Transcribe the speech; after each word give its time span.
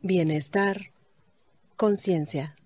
Bienestar, 0.00 0.90
conciencia. 1.76 2.56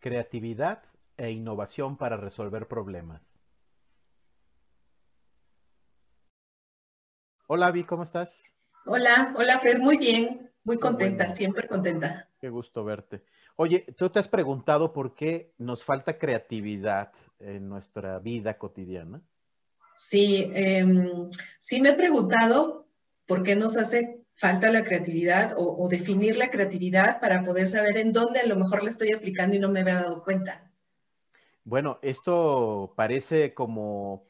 Creatividad 0.00 0.82
e 1.16 1.30
innovación 1.30 1.96
para 1.96 2.16
resolver 2.16 2.66
problemas. 2.66 3.22
Hola, 7.46 7.68
Avi, 7.68 7.84
¿cómo 7.84 8.02
estás? 8.02 8.34
Hola, 8.84 9.32
hola 9.36 9.60
Fer, 9.60 9.78
muy 9.78 9.96
bien, 9.96 10.50
muy 10.64 10.80
contenta, 10.80 11.30
siempre 11.30 11.68
contenta. 11.68 12.28
Qué 12.40 12.48
gusto 12.48 12.82
verte. 12.82 13.22
Oye, 13.56 13.86
tú 13.96 14.10
te 14.10 14.18
has 14.18 14.28
preguntado 14.28 14.92
por 14.92 15.14
qué 15.14 15.52
nos 15.58 15.84
falta 15.84 16.18
creatividad 16.18 17.12
en 17.38 17.68
nuestra 17.68 18.18
vida 18.18 18.58
cotidiana. 18.58 19.20
Sí, 19.94 20.50
em, 20.54 21.30
sí 21.58 21.80
me 21.80 21.90
he 21.90 21.94
preguntado 21.94 22.86
por 23.26 23.42
qué 23.42 23.56
nos 23.56 23.76
hace 23.76 24.22
falta 24.34 24.72
la 24.72 24.84
creatividad 24.84 25.52
o, 25.56 25.88
definir 25.88 26.36
la 26.36 26.50
creatividad 26.50 27.20
para 27.20 27.42
poder 27.42 27.66
saber 27.66 27.96
en 27.98 28.12
dónde 28.12 28.40
a 28.40 28.46
lo 28.46 28.56
mejor 28.56 28.82
la 28.82 28.88
estoy 28.88 29.12
aplicando 29.12 29.56
y 29.56 29.60
no 29.60 29.70
me 29.70 29.80
había 29.80 30.02
dado 30.02 30.24
cuenta. 30.24 30.70
Bueno, 31.64 31.98
esto 32.02 32.92
parece 32.96 33.54
como 33.54 34.26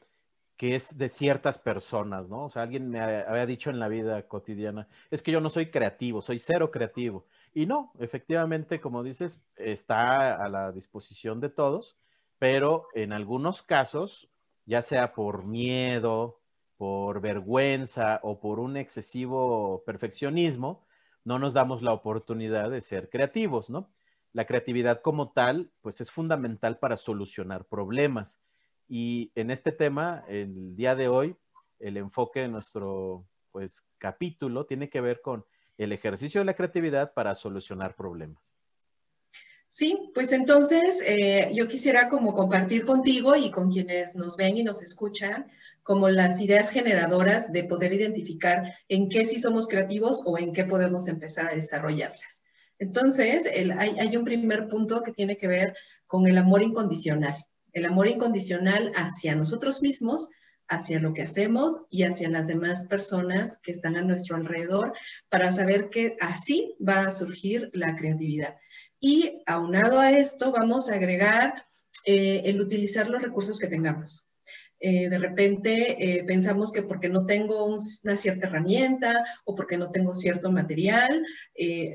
que 0.55 0.75
es 0.75 0.97
de 0.97 1.09
ciertas 1.09 1.57
personas, 1.57 2.29
¿no? 2.29 2.45
O 2.45 2.49
sea, 2.49 2.61
alguien 2.61 2.89
me 2.89 3.01
había 3.01 3.45
dicho 3.45 3.69
en 3.69 3.79
la 3.79 3.87
vida 3.87 4.27
cotidiana, 4.27 4.87
es 5.09 5.23
que 5.23 5.31
yo 5.31 5.41
no 5.41 5.49
soy 5.49 5.71
creativo, 5.71 6.21
soy 6.21 6.37
cero 6.37 6.69
creativo. 6.69 7.25
Y 7.53 7.67
no, 7.67 7.93
efectivamente, 7.99 8.81
como 8.81 9.03
dices, 9.03 9.39
está 9.55 10.35
a 10.43 10.49
la 10.49 10.71
disposición 10.71 11.39
de 11.39 11.49
todos, 11.49 11.97
pero 12.39 12.87
en 12.95 13.13
algunos 13.13 13.61
casos, 13.61 14.29
ya 14.65 14.81
sea 14.81 15.13
por 15.13 15.45
miedo, 15.45 16.41
por 16.77 17.21
vergüenza 17.21 18.19
o 18.23 18.39
por 18.39 18.59
un 18.59 18.75
excesivo 18.75 19.83
perfeccionismo, 19.85 20.85
no 21.23 21.37
nos 21.39 21.53
damos 21.53 21.81
la 21.81 21.93
oportunidad 21.93 22.71
de 22.71 22.81
ser 22.81 23.09
creativos, 23.09 23.69
¿no? 23.69 23.89
La 24.33 24.45
creatividad 24.45 25.01
como 25.01 25.31
tal, 25.31 25.71
pues 25.81 26.01
es 26.01 26.09
fundamental 26.09 26.79
para 26.79 26.97
solucionar 26.97 27.65
problemas. 27.65 28.39
Y 28.89 29.31
en 29.35 29.51
este 29.51 29.71
tema, 29.71 30.25
el 30.27 30.75
día 30.75 30.95
de 30.95 31.07
hoy, 31.07 31.35
el 31.79 31.97
enfoque 31.97 32.41
de 32.41 32.47
nuestro 32.47 33.25
pues 33.51 33.85
capítulo 33.99 34.65
tiene 34.65 34.89
que 34.89 35.01
ver 35.01 35.21
con 35.21 35.45
el 35.77 35.91
ejercicio 35.91 36.41
de 36.41 36.45
la 36.45 36.55
creatividad 36.55 37.13
para 37.13 37.35
solucionar 37.35 37.95
problemas. 37.95 38.41
Sí, 39.67 40.11
pues 40.13 40.33
entonces 40.33 41.01
eh, 41.03 41.49
yo 41.55 41.67
quisiera 41.67 42.07
como 42.07 42.35
compartir 42.35 42.85
contigo 42.85 43.35
y 43.35 43.49
con 43.49 43.71
quienes 43.71 44.15
nos 44.15 44.37
ven 44.37 44.55
y 44.55 44.63
nos 44.63 44.83
escuchan 44.83 45.47
como 45.81 46.09
las 46.09 46.39
ideas 46.41 46.69
generadoras 46.69 47.51
de 47.51 47.63
poder 47.63 47.91
identificar 47.91 48.75
en 48.87 49.09
qué 49.09 49.25
sí 49.25 49.39
somos 49.39 49.67
creativos 49.67 50.21
o 50.25 50.37
en 50.37 50.53
qué 50.53 50.65
podemos 50.65 51.07
empezar 51.07 51.47
a 51.47 51.55
desarrollarlas. 51.55 52.43
Entonces, 52.77 53.49
hay, 53.77 53.95
hay 53.99 54.15
un 54.15 54.23
primer 54.23 54.67
punto 54.67 55.01
que 55.01 55.11
tiene 55.11 55.37
que 55.37 55.47
ver 55.47 55.75
con 56.05 56.27
el 56.27 56.37
amor 56.37 56.61
incondicional. 56.61 57.33
El 57.71 57.85
amor 57.85 58.07
incondicional 58.07 58.91
hacia 58.93 59.33
nosotros 59.33 59.81
mismos, 59.81 60.29
hacia 60.67 60.99
lo 60.99 61.13
que 61.13 61.23
hacemos 61.23 61.85
y 61.89 62.03
hacia 62.03 62.29
las 62.29 62.47
demás 62.47 62.87
personas 62.87 63.59
que 63.61 63.71
están 63.71 63.95
a 63.95 64.01
nuestro 64.01 64.35
alrededor 64.35 64.93
para 65.29 65.51
saber 65.51 65.89
que 65.89 66.15
así 66.19 66.75
va 66.85 67.01
a 67.01 67.09
surgir 67.09 67.69
la 67.73 67.95
creatividad. 67.95 68.57
Y 68.99 69.43
aunado 69.45 69.99
a 69.99 70.11
esto, 70.11 70.51
vamos 70.51 70.89
a 70.89 70.95
agregar 70.95 71.65
eh, 72.05 72.41
el 72.45 72.61
utilizar 72.61 73.09
los 73.09 73.21
recursos 73.21 73.59
que 73.59 73.67
tengamos. 73.67 74.27
Eh, 74.79 75.07
de 75.07 75.17
repente 75.17 75.95
eh, 75.97 76.25
pensamos 76.25 76.73
que 76.73 76.83
porque 76.83 77.07
no 77.07 77.25
tengo 77.25 77.63
una 77.65 78.17
cierta 78.17 78.47
herramienta 78.47 79.23
o 79.45 79.55
porque 79.55 79.77
no 79.77 79.91
tengo 79.91 80.13
cierto 80.13 80.51
material, 80.51 81.25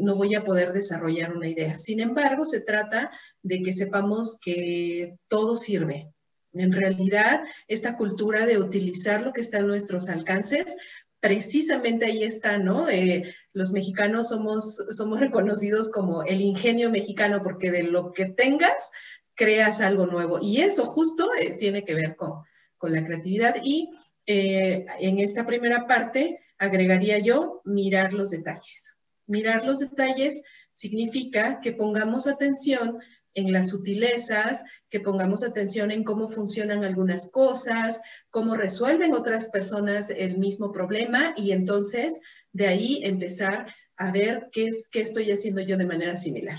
no 0.00 0.16
voy 0.16 0.34
a 0.34 0.44
poder 0.44 0.72
desarrollar 0.72 1.36
una 1.36 1.48
idea. 1.48 1.76
Sin 1.76 2.00
embargo, 2.00 2.46
se 2.46 2.60
trata 2.60 3.10
de 3.42 3.62
que 3.62 3.72
sepamos 3.72 4.38
que 4.40 5.18
todo 5.28 5.56
sirve, 5.56 6.10
en 6.52 6.72
realidad, 6.72 7.42
esta 7.66 7.96
cultura 7.96 8.46
de 8.46 8.58
utilizar 8.58 9.22
lo 9.22 9.32
que 9.32 9.40
está 9.40 9.58
a 9.58 9.62
nuestros 9.62 10.08
alcances, 10.08 10.76
precisamente 11.20 12.06
ahí 12.06 12.22
está, 12.22 12.58
¿no? 12.58 12.88
Eh, 12.88 13.34
los 13.52 13.72
mexicanos 13.72 14.28
somos, 14.28 14.76
somos 14.90 15.20
reconocidos 15.20 15.90
como 15.90 16.22
el 16.22 16.40
ingenio 16.40 16.90
mexicano 16.90 17.42
porque 17.42 17.70
de 17.70 17.82
lo 17.82 18.12
que 18.12 18.26
tengas, 18.26 18.90
creas 19.34 19.80
algo 19.80 20.06
nuevo. 20.06 20.38
Y 20.40 20.60
eso 20.60 20.84
justo 20.84 21.30
eh, 21.40 21.56
tiene 21.58 21.84
que 21.84 21.94
ver 21.94 22.16
con, 22.16 22.44
la 22.80 23.04
creatividad. 23.04 23.56
Y 23.64 23.90
eh, 24.26 24.86
en 25.00 25.18
esta 25.18 25.44
primera 25.44 25.86
parte 25.86 26.40
agregaría 26.58 27.18
yo 27.18 27.60
mirar 27.64 28.12
los 28.12 28.30
detalles. 28.30 28.94
Mirar 29.26 29.64
los 29.64 29.80
detalles 29.80 30.44
significa 30.70 31.60
que 31.60 31.72
pongamos 31.72 32.28
atención 32.28 32.98
en 33.38 33.52
las 33.52 33.70
sutilezas, 33.70 34.64
que 34.90 35.00
pongamos 35.00 35.44
atención 35.44 35.90
en 35.90 36.04
cómo 36.04 36.28
funcionan 36.28 36.84
algunas 36.84 37.30
cosas, 37.30 38.02
cómo 38.30 38.56
resuelven 38.56 39.14
otras 39.14 39.48
personas 39.48 40.10
el 40.10 40.38
mismo 40.38 40.72
problema 40.72 41.34
y 41.36 41.52
entonces 41.52 42.20
de 42.52 42.66
ahí 42.66 43.00
empezar 43.04 43.72
a 43.96 44.10
ver 44.12 44.48
qué, 44.52 44.66
es, 44.66 44.88
qué 44.90 45.00
estoy 45.00 45.30
haciendo 45.30 45.60
yo 45.60 45.76
de 45.76 45.86
manera 45.86 46.16
similar. 46.16 46.58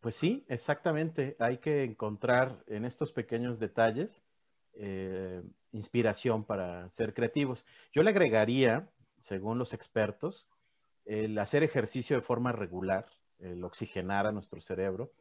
Pues 0.00 0.16
sí, 0.16 0.44
exactamente. 0.48 1.36
Hay 1.38 1.58
que 1.58 1.84
encontrar 1.84 2.62
en 2.66 2.84
estos 2.84 3.12
pequeños 3.12 3.58
detalles 3.58 4.22
eh, 4.74 5.42
inspiración 5.72 6.44
para 6.44 6.88
ser 6.88 7.12
creativos. 7.12 7.64
Yo 7.92 8.02
le 8.02 8.10
agregaría, 8.10 8.88
según 9.20 9.58
los 9.58 9.74
expertos, 9.74 10.48
el 11.04 11.38
hacer 11.38 11.62
ejercicio 11.62 12.16
de 12.16 12.22
forma 12.22 12.52
regular, 12.52 13.06
el 13.40 13.64
oxigenar 13.64 14.26
a 14.26 14.32
nuestro 14.32 14.60
cerebro. 14.60 15.12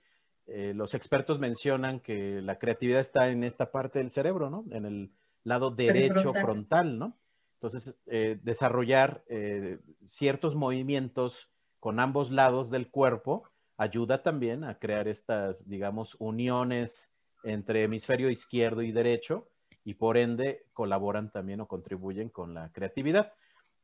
Eh, 0.48 0.74
los 0.74 0.94
expertos 0.94 1.40
mencionan 1.40 2.00
que 2.00 2.42
la 2.42 2.58
creatividad 2.58 3.02
está 3.02 3.30
en 3.30 3.44
esta 3.44 3.72
parte 3.72 4.00
del 4.00 4.10
cerebro, 4.10 4.50
¿no? 4.50 4.66
En 4.72 4.86
el 4.86 5.12
lado 5.44 5.72
derecho 5.72 6.34
frontal, 6.34 6.98
¿no? 6.98 7.18
Entonces, 7.56 8.00
eh, 8.06 8.40
desarrollar 8.44 9.24
eh, 9.28 9.80
ciertos 10.06 10.56
movimientos 10.56 11.50
con 11.80 12.00
ambos 12.00 12.32
lados 12.32 12.70
del 12.70 12.90
cuerpo 12.90 13.44
ayuda 13.78 14.24
también 14.24 14.64
a 14.64 14.80
crear 14.80 15.08
estas, 15.08 15.68
digamos, 15.68 16.16
uniones 16.20 17.12
entre 17.44 17.84
hemisferio 17.84 18.30
izquierdo 18.30 18.82
y 18.82 18.92
derecho 18.92 19.48
y 19.84 19.96
por 19.96 20.18
ende 20.18 20.66
colaboran 20.74 21.32
también 21.32 21.62
o 21.62 21.68
contribuyen 21.68 22.30
con 22.30 22.54
la 22.54 22.72
creatividad. 22.72 23.34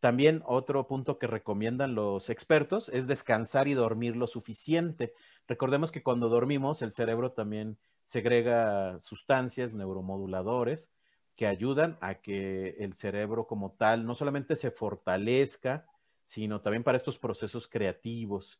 También 0.04 0.44
otro 0.46 0.86
punto 0.86 1.18
que 1.18 1.28
recomiendan 1.28 1.96
los 1.96 2.30
expertos 2.30 2.90
es 2.90 3.08
descansar 3.08 3.70
y 3.70 3.74
dormir 3.74 4.18
lo 4.18 4.28
suficiente. 4.28 5.14
Recordemos 5.48 5.94
que 5.94 6.04
cuando 6.04 6.28
dormimos 6.28 6.82
el 6.82 6.92
cerebro 6.92 7.32
también 7.32 7.78
segrega 8.04 9.00
sustancias 9.00 9.74
neuromoduladores 9.74 10.92
que 11.38 11.48
ayudan 11.48 11.98
a 12.02 12.16
que 12.16 12.76
el 12.80 12.96
cerebro 12.96 13.48
como 13.48 13.72
tal 13.72 14.06
no 14.06 14.14
solamente 14.14 14.58
se 14.58 14.72
fortalezca, 14.72 15.86
sino 16.22 16.60
también 16.60 16.84
para 16.84 16.98
estos 16.98 17.18
procesos 17.18 17.70
creativos. 17.70 18.60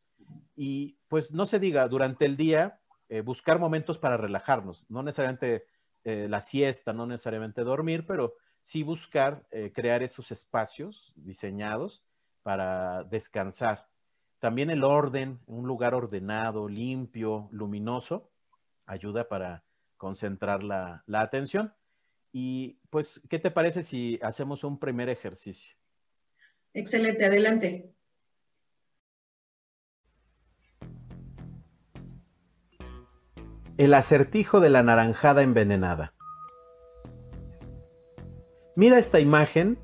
Y 0.56 0.96
pues 1.10 1.34
no 1.34 1.46
se 1.46 1.60
diga, 1.60 1.90
durante 1.90 2.24
el 2.24 2.38
día 2.38 2.80
eh, 3.10 3.20
buscar 3.20 3.60
momentos 3.60 3.98
para 3.98 4.16
relajarnos, 4.16 4.90
no 4.90 5.04
necesariamente 5.04 5.66
eh, 6.06 6.28
la 6.30 6.40
siesta, 6.40 6.94
no 6.94 7.06
necesariamente 7.06 7.64
dormir, 7.64 8.06
pero 8.08 8.36
sí 8.64 8.82
buscar 8.82 9.46
eh, 9.52 9.72
crear 9.74 10.02
esos 10.02 10.32
espacios 10.32 11.14
diseñados 11.16 12.02
para 12.42 13.04
descansar. 13.04 13.88
También 14.40 14.70
el 14.70 14.84
orden, 14.84 15.40
un 15.46 15.68
lugar 15.68 15.94
ordenado, 15.94 16.68
limpio, 16.68 17.48
luminoso, 17.52 18.30
ayuda 18.86 19.28
para 19.28 19.64
concentrar 19.98 20.64
la, 20.64 21.04
la 21.06 21.22
atención. 21.22 21.74
Y 22.32 22.80
pues, 22.90 23.22
¿qué 23.30 23.40
te 23.40 23.52
parece 23.52 23.84
si 23.84 24.20
hacemos 24.22 24.64
un 24.64 24.80
primer 24.80 25.08
ejercicio? 25.08 25.76
Excelente, 26.74 27.26
adelante. 27.26 27.94
El 33.78 33.94
acertijo 33.94 34.60
de 34.60 34.70
la 34.70 34.84
naranjada 34.84 35.42
envenenada. 35.42 36.13
Mira 38.76 38.98
esta 38.98 39.20
imagen 39.20 39.78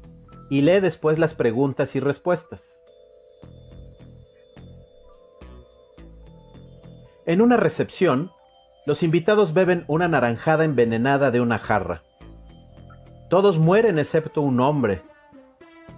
y 0.50 0.62
lee 0.62 0.80
después 0.80 1.20
las 1.20 1.36
preguntas 1.36 1.96
y 1.96 2.00
respuestas. 2.00 2.62
En 7.26 7.42
una 7.42 7.58
recepción, 7.58 8.32
los 8.88 9.04
invitados 9.04 9.54
beben 9.54 9.86
una 9.88 10.08
naranjada 10.08 10.66
envenenada 10.66 11.30
de 11.30 11.42
una 11.42 11.60
jarra. 11.60 12.02
Todos 13.30 13.60
mueren 13.60 14.00
excepto 14.00 14.42
un 14.42 14.60
hombre. 14.60 15.04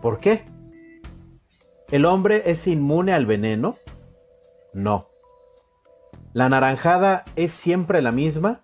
¿Por 0.02 0.20
qué? 0.20 0.44
¿El 1.90 2.06
hombre 2.06 2.52
es 2.52 2.68
inmune 2.68 3.14
al 3.14 3.26
veneno? 3.26 3.78
No. 4.74 5.08
¿La 6.34 6.50
naranjada 6.50 7.24
es 7.38 7.54
siempre 7.54 8.02
la 8.02 8.12
misma? 8.12 8.64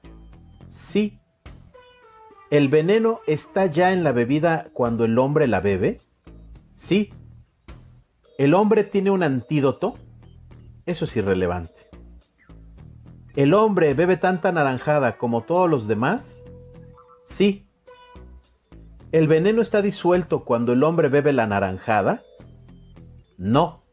Sí. 0.67 1.21
¿El 2.49 2.69
veneno 2.69 3.19
está 3.27 3.65
ya 3.65 3.91
en 3.91 4.05
la 4.05 4.13
bebida 4.13 4.69
cuando 4.71 5.03
el 5.03 5.19
hombre 5.19 5.47
la 5.47 5.59
bebe? 5.59 5.97
Sí. 6.73 7.13
¿El 8.37 8.53
hombre 8.53 8.85
tiene 8.85 9.11
un 9.11 9.21
antídoto? 9.21 9.95
Eso 10.85 11.03
es 11.03 11.17
irrelevante. 11.17 11.89
¿El 13.35 13.53
hombre 13.53 13.93
bebe 13.93 14.15
tanta 14.15 14.53
naranjada 14.53 15.17
como 15.17 15.43
todos 15.43 15.69
los 15.69 15.87
demás? 15.87 16.43
Sí. 17.25 17.67
¿El 19.11 19.27
veneno 19.27 19.61
está 19.61 19.81
disuelto 19.81 20.45
cuando 20.45 20.71
el 20.71 20.83
hombre 20.83 21.09
bebe 21.09 21.33
la 21.33 21.47
naranjada? 21.47 22.23
No. 23.37 23.83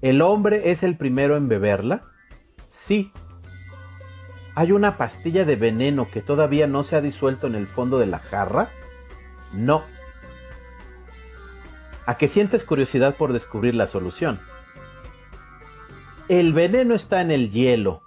¿El 0.00 0.22
hombre 0.22 0.70
es 0.70 0.82
el 0.82 0.96
primero 0.96 1.36
en 1.36 1.48
beberla? 1.48 2.04
Sí. 2.64 3.12
¿Hay 4.58 4.72
una 4.72 4.96
pastilla 4.96 5.44
de 5.44 5.54
veneno 5.54 6.10
que 6.10 6.20
todavía 6.20 6.66
no 6.66 6.82
se 6.82 6.96
ha 6.96 7.00
disuelto 7.00 7.46
en 7.46 7.54
el 7.54 7.68
fondo 7.68 7.96
de 8.00 8.06
la 8.06 8.18
jarra? 8.18 8.70
No. 9.52 9.84
¿A 12.06 12.16
qué 12.16 12.26
sientes 12.26 12.64
curiosidad 12.64 13.14
por 13.14 13.32
descubrir 13.32 13.76
la 13.76 13.86
solución? 13.86 14.40
El 16.28 16.52
veneno 16.54 16.96
está 16.96 17.20
en 17.20 17.30
el 17.30 17.52
hielo. 17.52 18.02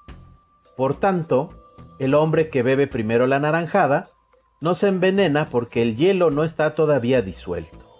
Por 0.76 1.00
tanto, 1.00 1.56
el 2.00 2.14
hombre 2.16 2.50
que 2.50 2.64
bebe 2.64 2.86
primero 2.86 3.28
la 3.28 3.40
naranjada 3.40 4.10
no 4.60 4.74
se 4.74 4.90
envenena 4.90 5.46
porque 5.46 5.82
el 5.82 5.96
hielo 5.96 6.32
no 6.32 6.44
está 6.44 6.76
todavía 6.76 7.22
disuelto. 7.22 7.91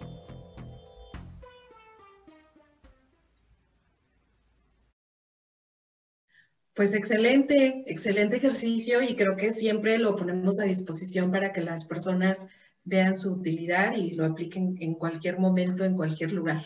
Pues 6.82 6.96
excelente, 6.96 7.84
excelente 7.86 8.38
ejercicio 8.38 9.04
y 9.04 9.16
creo 9.16 9.38
que 9.38 9.54
siempre 9.54 10.00
lo 10.00 10.16
ponemos 10.16 10.60
a 10.60 10.64
disposición 10.64 11.30
para 11.30 11.54
que 11.54 11.62
las 11.62 11.86
personas 11.86 12.50
vean 12.84 13.16
su 13.16 13.34
utilidad 13.34 13.96
y 13.96 14.14
lo 14.14 14.26
apliquen 14.26 14.78
en 14.80 14.96
cualquier 14.96 15.38
momento, 15.38 15.86
en 15.86 15.96
cualquier 15.96 16.34
lugar. 16.34 16.64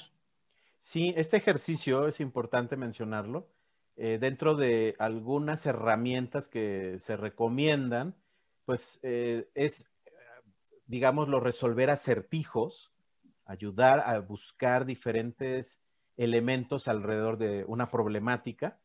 Sí, 0.79 1.13
este 1.17 1.35
ejercicio 1.35 2.07
es 2.07 2.21
importante 2.21 2.77
mencionarlo. 2.77 3.49
Eh, 3.97 4.17
dentro 4.17 4.55
de 4.55 4.95
algunas 4.99 5.65
herramientas 5.65 6.47
que 6.47 6.95
se 6.97 7.17
recomiendan, 7.17 8.15
pues 8.63 9.01
eh, 9.03 9.49
es, 9.53 9.85
digámoslo, 10.87 11.41
resolver 11.41 11.89
acertijos, 11.89 12.89
ayudar 13.43 13.99
a 13.99 14.19
buscar 14.19 14.85
diferentes 14.85 15.81
elementos 16.15 16.87
alrededor 16.87 17.37
de 17.37 17.65
una 17.67 17.91
problemática 17.91 18.79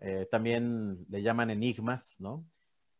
eh, 0.00 0.28
también 0.30 1.04
le 1.08 1.22
llaman 1.22 1.50
enigmas, 1.50 2.16
¿no? 2.20 2.44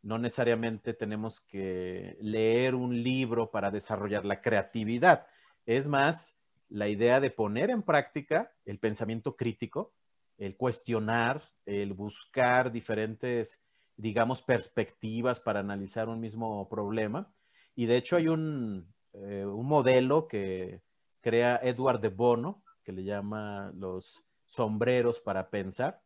No 0.01 0.17
necesariamente 0.17 0.93
tenemos 0.93 1.41
que 1.41 2.17
leer 2.21 2.75
un 2.75 3.03
libro 3.03 3.51
para 3.51 3.71
desarrollar 3.71 4.25
la 4.25 4.41
creatividad. 4.41 5.27
Es 5.65 5.87
más, 5.87 6.35
la 6.69 6.87
idea 6.87 7.19
de 7.19 7.31
poner 7.31 7.69
en 7.69 7.83
práctica 7.83 8.51
el 8.65 8.79
pensamiento 8.79 9.35
crítico, 9.35 9.93
el 10.37 10.55
cuestionar, 10.55 11.41
el 11.65 11.93
buscar 11.93 12.71
diferentes, 12.71 13.59
digamos, 13.97 14.41
perspectivas 14.41 15.39
para 15.39 15.59
analizar 15.59 16.07
un 16.07 16.19
mismo 16.19 16.69
problema. 16.69 17.33
Y 17.75 17.85
de 17.87 17.97
hecho 17.97 18.15
hay 18.15 18.27
un, 18.27 18.93
eh, 19.13 19.45
un 19.45 19.65
modelo 19.65 20.27
que 20.27 20.81
crea 21.21 21.59
Edward 21.61 21.99
de 21.99 22.09
Bono, 22.09 22.63
que 22.83 22.93
le 22.93 23.03
llama 23.03 23.71
los 23.75 24.23
sombreros 24.45 25.19
para 25.19 25.49
pensar, 25.49 26.01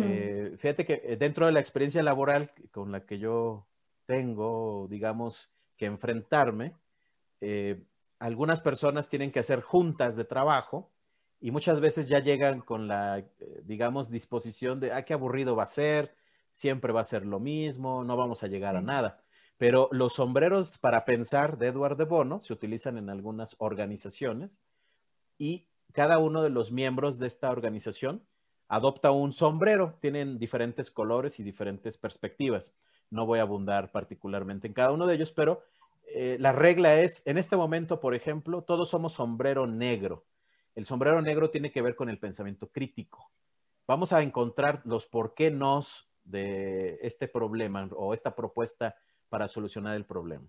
eh, 0.00 0.56
fíjate 0.58 0.84
que 0.84 1.00
eh, 1.04 1.16
dentro 1.16 1.46
de 1.46 1.52
la 1.52 1.60
experiencia 1.60 2.02
laboral 2.02 2.50
con 2.72 2.90
la 2.90 3.06
que 3.06 3.18
yo 3.18 3.66
tengo, 4.06 4.88
digamos, 4.90 5.50
que 5.76 5.86
enfrentarme, 5.86 6.74
eh, 7.40 7.80
algunas 8.18 8.60
personas 8.60 9.08
tienen 9.08 9.30
que 9.30 9.38
hacer 9.38 9.60
juntas 9.60 10.16
de 10.16 10.24
trabajo 10.24 10.90
y 11.40 11.52
muchas 11.52 11.80
veces 11.80 12.08
ya 12.08 12.18
llegan 12.18 12.60
con 12.60 12.88
la, 12.88 13.24
digamos, 13.62 14.10
disposición 14.10 14.80
de, 14.80 14.92
ah, 14.92 15.04
qué 15.04 15.14
aburrido 15.14 15.54
va 15.54 15.62
a 15.62 15.66
ser, 15.66 16.14
siempre 16.50 16.92
va 16.92 17.02
a 17.02 17.04
ser 17.04 17.24
lo 17.24 17.38
mismo, 17.38 18.02
no 18.02 18.16
vamos 18.16 18.42
a 18.42 18.48
llegar 18.48 18.74
a 18.74 18.82
nada. 18.82 19.22
Pero 19.56 19.88
los 19.92 20.14
sombreros 20.14 20.78
para 20.78 21.04
pensar 21.04 21.58
de 21.58 21.68
Edward 21.68 21.96
de 21.96 22.04
Bono 22.04 22.40
se 22.40 22.52
utilizan 22.52 22.98
en 22.98 23.10
algunas 23.10 23.54
organizaciones 23.58 24.60
y 25.36 25.68
cada 25.92 26.18
uno 26.18 26.42
de 26.42 26.50
los 26.50 26.72
miembros 26.72 27.20
de 27.20 27.28
esta 27.28 27.50
organización 27.50 28.24
adopta 28.68 29.10
un 29.10 29.32
sombrero. 29.32 29.96
Tienen 30.00 30.38
diferentes 30.38 30.90
colores 30.90 31.40
y 31.40 31.42
diferentes 31.42 31.96
perspectivas. 31.98 32.72
No 33.10 33.26
voy 33.26 33.38
a 33.38 33.42
abundar 33.42 33.90
particularmente 33.90 34.66
en 34.66 34.74
cada 34.74 34.92
uno 34.92 35.06
de 35.06 35.14
ellos, 35.14 35.32
pero 35.32 35.62
eh, 36.06 36.36
la 36.38 36.52
regla 36.52 37.00
es, 37.00 37.22
en 37.26 37.38
este 37.38 37.56
momento, 37.56 38.00
por 38.00 38.14
ejemplo, 38.14 38.62
todos 38.62 38.90
somos 38.90 39.14
sombrero 39.14 39.66
negro. 39.66 40.24
El 40.74 40.86
sombrero 40.86 41.20
negro 41.20 41.50
tiene 41.50 41.72
que 41.72 41.82
ver 41.82 41.96
con 41.96 42.08
el 42.08 42.18
pensamiento 42.18 42.68
crítico. 42.68 43.30
Vamos 43.86 44.12
a 44.12 44.22
encontrar 44.22 44.82
los 44.84 45.06
por 45.06 45.34
qué 45.34 45.50
nos 45.50 46.08
de 46.24 46.98
este 47.02 47.26
problema 47.26 47.88
o 47.96 48.12
esta 48.14 48.34
propuesta 48.36 48.94
para 49.28 49.48
solucionar 49.48 49.96
el 49.96 50.04
problema. 50.04 50.46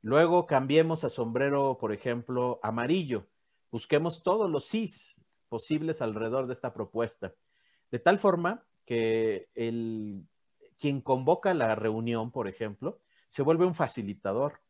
Luego 0.00 0.46
cambiemos 0.46 1.04
a 1.04 1.08
sombrero, 1.08 1.76
por 1.78 1.92
ejemplo, 1.92 2.60
amarillo. 2.62 3.26
Busquemos 3.70 4.22
todos 4.22 4.50
los 4.50 4.66
sís 4.66 5.16
posibles 5.48 6.00
alrededor 6.00 6.46
de 6.46 6.52
esta 6.52 6.72
propuesta. 6.72 7.34
De 7.90 7.98
tal 7.98 8.18
forma 8.18 8.64
que 8.84 9.48
el, 9.54 10.26
quien 10.78 11.00
convoca 11.00 11.52
la 11.54 11.74
reunión, 11.74 12.30
por 12.30 12.48
ejemplo, 12.48 13.00
se 13.26 13.42
vuelve 13.42 13.66
un 13.66 13.74
facilitador 13.74 14.60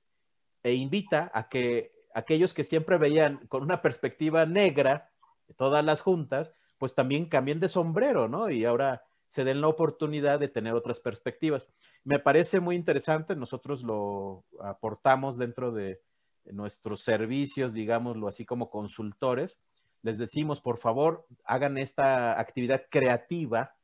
e 0.63 0.75
invita 0.75 1.31
a 1.35 1.49
que 1.49 1.93
aquellos 2.15 2.55
que 2.55 2.65
siempre 2.65 2.99
veían 2.99 3.47
con 3.49 3.63
una 3.63 3.81
perspectiva 3.83 4.47
negra 4.47 5.11
todas 5.57 5.85
las 5.85 6.01
juntas, 6.01 6.53
pues 6.79 6.95
también 6.95 7.29
cambien 7.29 7.61
de 7.61 7.69
sombrero, 7.69 8.29
¿no? 8.29 8.51
Y 8.51 8.65
ahora 8.65 9.05
se 9.27 9.45
den 9.45 9.61
la 9.61 9.69
oportunidad 9.69 10.41
de 10.41 10.49
tener 10.49 10.75
otras 10.75 11.01
perspectivas. 11.01 11.69
Me 12.05 12.19
parece 12.19 12.61
muy 12.61 12.77
interesante, 12.77 13.37
nosotros 13.37 13.83
lo 13.83 14.45
aportamos 14.61 15.37
dentro 15.37 15.71
de 15.71 16.01
nuestros 16.47 17.03
servicios, 17.03 17.75
digámoslo 17.75 18.27
así 18.27 18.47
como 18.47 18.71
consultores, 18.71 19.61
les 20.03 20.19
decimos, 20.19 20.61
por 20.61 20.79
favor, 20.79 21.27
hagan 21.45 21.79
esta 21.79 22.39
actividad 22.39 22.83
creativa 22.91 23.75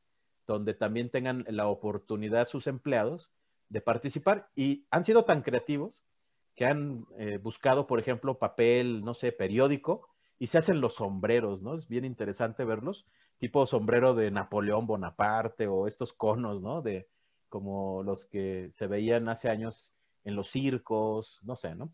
donde 0.47 0.75
también 0.75 1.11
tengan 1.11 1.45
la 1.49 1.69
oportunidad 1.69 2.47
sus 2.47 2.67
empleados 2.67 3.33
de 3.69 3.81
participar 3.81 4.49
y 4.55 4.87
han 4.91 5.05
sido 5.05 5.25
tan 5.25 5.43
creativos 5.43 6.05
que 6.55 6.67
han 6.67 7.06
eh, 7.19 7.39
buscado, 7.39 7.87
por 7.87 7.99
ejemplo, 7.99 8.39
papel, 8.39 9.05
no 9.05 9.15
sé, 9.15 9.33
periódico 9.33 10.09
y 10.39 10.47
se 10.47 10.59
hacen 10.59 10.81
los 10.81 10.97
sombreros, 10.97 11.63
¿no? 11.63 11.75
Es 11.75 11.89
bien 11.89 12.05
interesante 12.05 12.65
verlos, 12.65 13.06
tipo 13.39 13.67
sombrero 13.67 14.15
de 14.15 14.31
Napoleón 14.31 14.87
Bonaparte 14.87 15.67
o 15.67 15.87
estos 15.87 16.13
conos, 16.13 16.61
¿no? 16.61 16.83
De 16.83 17.09
como 17.49 18.03
los 18.03 18.27
que 18.27 18.69
se 18.71 18.87
veían 18.87 19.29
hace 19.29 19.49
años 19.49 19.94
en 20.25 20.37
los 20.37 20.51
circos, 20.51 21.41
no 21.43 21.56
sé, 21.56 21.75
¿no? 21.75 21.91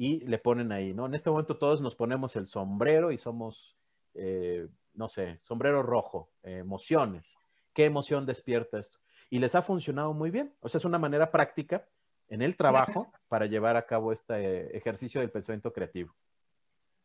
Y 0.00 0.20
le 0.20 0.38
ponen 0.38 0.70
ahí, 0.70 0.94
¿no? 0.94 1.06
En 1.06 1.14
este 1.16 1.28
momento 1.28 1.58
todos 1.58 1.80
nos 1.80 1.96
ponemos 1.96 2.36
el 2.36 2.46
sombrero 2.46 3.10
y 3.10 3.18
somos, 3.18 3.76
eh, 4.14 4.68
no 4.94 5.08
sé, 5.08 5.36
sombrero 5.40 5.82
rojo, 5.82 6.30
emociones. 6.44 7.36
¿Qué 7.74 7.84
emoción 7.84 8.24
despierta 8.24 8.78
esto? 8.78 8.98
Y 9.28 9.40
les 9.40 9.56
ha 9.56 9.62
funcionado 9.62 10.14
muy 10.14 10.30
bien. 10.30 10.54
O 10.60 10.68
sea, 10.68 10.78
es 10.78 10.84
una 10.84 11.00
manera 11.00 11.32
práctica 11.32 11.84
en 12.28 12.42
el 12.42 12.56
trabajo 12.56 13.10
para 13.26 13.46
llevar 13.46 13.76
a 13.76 13.86
cabo 13.86 14.12
este 14.12 14.76
ejercicio 14.76 15.20
del 15.20 15.32
pensamiento 15.32 15.72
creativo. 15.72 16.14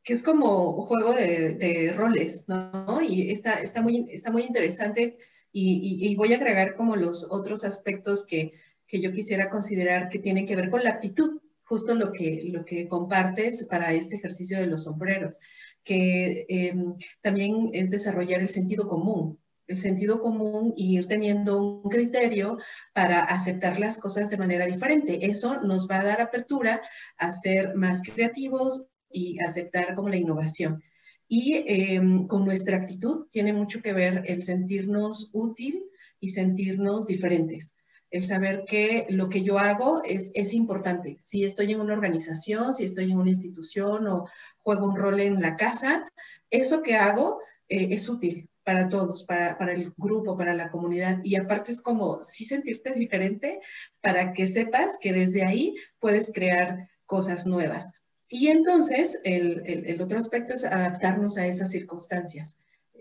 Que 0.03 0.13
es 0.13 0.21
como 0.21 0.75
un 0.75 0.85
juego 0.85 1.13
de, 1.15 1.95
roles, 1.97 2.47
¿no? 2.47 3.01
Y 3.01 3.31
está, 3.31 3.53
está, 3.53 3.81
muy, 3.81 4.05
está 4.11 4.29
muy 4.29 4.43
interesante 4.43 5.17
y, 5.51 6.15
voy 6.15 6.33
a 6.33 6.35
agregar 6.37 6.75
como 6.75 6.95
los 6.95 7.27
otros 7.31 7.65
aspectos 7.65 8.23
que, 8.23 8.53
que 8.85 9.01
yo 9.01 9.11
quisiera 9.11 9.49
considerar 9.49 10.09
que 10.09 10.19
tienen 10.19 10.45
que 10.45 10.55
ver 10.55 10.69
con 10.69 10.83
la 10.83 10.91
actitud 10.91 11.41
justo 11.73 11.95
lo 11.95 12.11
que, 12.11 12.43
lo 12.51 12.65
que 12.65 12.87
compartes 12.87 13.65
para 13.67 13.93
este 13.93 14.17
ejercicio 14.17 14.59
de 14.59 14.67
los 14.67 14.83
sombreros, 14.83 15.39
que 15.83 16.45
em, 16.47 16.93
también 17.19 17.71
es 17.73 17.89
desarrollar 17.89 18.41
el 18.41 18.49
sentido 18.49 18.87
común, 18.87 19.39
el 19.65 19.79
sentido 19.79 20.19
común 20.19 20.75
y 20.77 20.99
ir 20.99 21.07
teniendo 21.07 21.59
un 21.59 21.89
criterio 21.89 22.59
para 22.93 23.21
aceptar 23.21 23.79
las 23.79 23.97
cosas 23.97 24.29
de 24.29 24.37
manera 24.37 24.67
diferente. 24.67 25.25
Eso 25.25 25.61
nos 25.61 25.89
va 25.89 26.01
a 26.01 26.03
dar 26.03 26.21
apertura 26.21 26.79
a 27.17 27.31
ser 27.31 27.73
más 27.73 28.03
creativos 28.03 28.89
y 29.09 29.39
aceptar 29.39 29.95
como 29.95 30.09
la 30.09 30.17
innovación. 30.17 30.83
Y 31.27 31.63
em, 31.65 32.27
con 32.27 32.45
nuestra 32.45 32.77
actitud 32.77 33.25
tiene 33.31 33.51
mucho 33.51 33.81
que 33.81 33.93
ver 33.93 34.21
el 34.27 34.43
sentirnos 34.43 35.31
útil 35.33 35.85
y 36.19 36.27
sentirnos 36.27 37.07
diferentes 37.07 37.77
el 38.13 38.23
saber 38.23 38.63
que 38.65 39.07
lo 39.09 39.27
que 39.27 39.41
yo 39.41 39.57
hago 39.57 40.03
es, 40.05 40.31
es 40.35 40.53
importante. 40.53 41.17
Si 41.19 41.43
estoy 41.43 41.71
en 41.71 41.81
una 41.81 41.93
organización, 41.93 42.75
si 42.75 42.83
estoy 42.83 43.11
en 43.11 43.17
una 43.17 43.31
institución 43.31 44.07
o 44.07 44.27
juego 44.61 44.87
un 44.87 44.95
rol 44.95 45.19
en 45.19 45.41
la 45.41 45.55
casa, 45.55 46.05
eso 46.51 46.83
que 46.83 46.95
hago 46.95 47.39
eh, 47.67 47.87
es 47.89 48.07
útil 48.07 48.47
para 48.63 48.87
todos, 48.87 49.25
para, 49.25 49.57
para, 49.57 49.73
el 49.73 49.95
grupo, 49.97 50.37
para 50.37 50.53
la 50.53 50.69
comunidad. 50.69 51.21
Y 51.23 51.37
aparte 51.37 51.71
es 51.71 51.81
como 51.81 52.21
sí 52.21 52.45
sentirte 52.45 52.93
diferente 52.93 53.59
para 53.99 54.31
que 54.31 54.45
sepas 54.45 54.99
que 55.01 55.11
desde 55.11 55.43
ahí 55.43 55.75
puedes 55.99 56.31
crear 56.31 56.89
cosas 57.07 57.47
nuevas. 57.47 57.93
Y 58.29 58.49
entonces 58.49 59.21
el, 59.23 59.63
el, 59.65 59.87
el 59.87 60.01
otro 60.03 60.19
aspecto 60.19 60.53
es 60.53 60.65
adaptarnos 60.65 61.39
a 61.39 61.47
esas 61.47 61.71
circunstancias. 61.71 62.59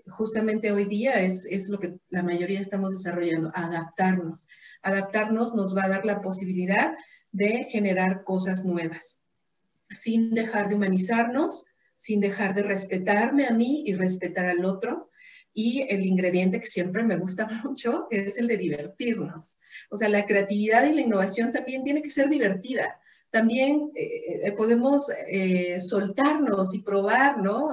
Justamente 0.09 0.73
hoy 0.73 0.85
día 0.87 1.23
es, 1.23 1.47
es 1.47 1.68
lo 1.68 1.78
que 1.78 1.94
la 2.11 2.23
mayoría 2.23 2.61
estamos 2.61 2.90
desarrollando, 2.92 3.50
adaptarnos. 3.54 4.49
Adaptarnos 4.82 5.54
nos 5.54 5.76
va 5.76 5.85
a 5.85 5.88
dar 5.88 6.04
la 6.04 6.21
posibilidad 6.21 6.94
de 7.30 7.64
generar 7.64 8.25
cosas 8.25 8.64
nuevas, 8.64 9.23
sin 9.90 10.30
dejar 10.35 10.68
de 10.68 10.75
humanizarnos, 10.75 11.66
sin 11.94 12.21
dejar 12.21 12.54
de 12.54 12.62
respetarme 12.62 13.47
a 13.47 13.52
mí 13.52 13.85
y 13.87 13.94
respetar 13.94 14.47
al 14.47 14.64
otro, 14.64 15.11
y 15.54 15.82
el 15.88 16.04
ingrediente 16.04 16.61
que 16.61 16.66
siempre 16.66 17.02
me 17.02 17.16
gusta 17.16 17.47
mucho 17.64 18.06
es 18.11 18.38
el 18.38 18.47
de 18.47 18.56
divertirnos. 18.56 19.61
O 19.90 19.97
sea, 19.97 20.09
la 20.09 20.26
creatividad 20.26 20.85
y 20.87 20.94
la 20.94 21.02
innovación 21.02 21.52
también 21.52 21.82
tiene 21.82 22.02
que 22.02 22.11
ser 22.11 22.28
divertida. 22.28 22.99
También 23.32 23.90
eh, 23.94 24.40
eh, 24.44 24.52
podemos 24.52 25.10
eh, 25.26 25.80
soltarnos 25.80 26.74
y 26.74 26.82
probar, 26.82 27.38
¿no? 27.38 27.70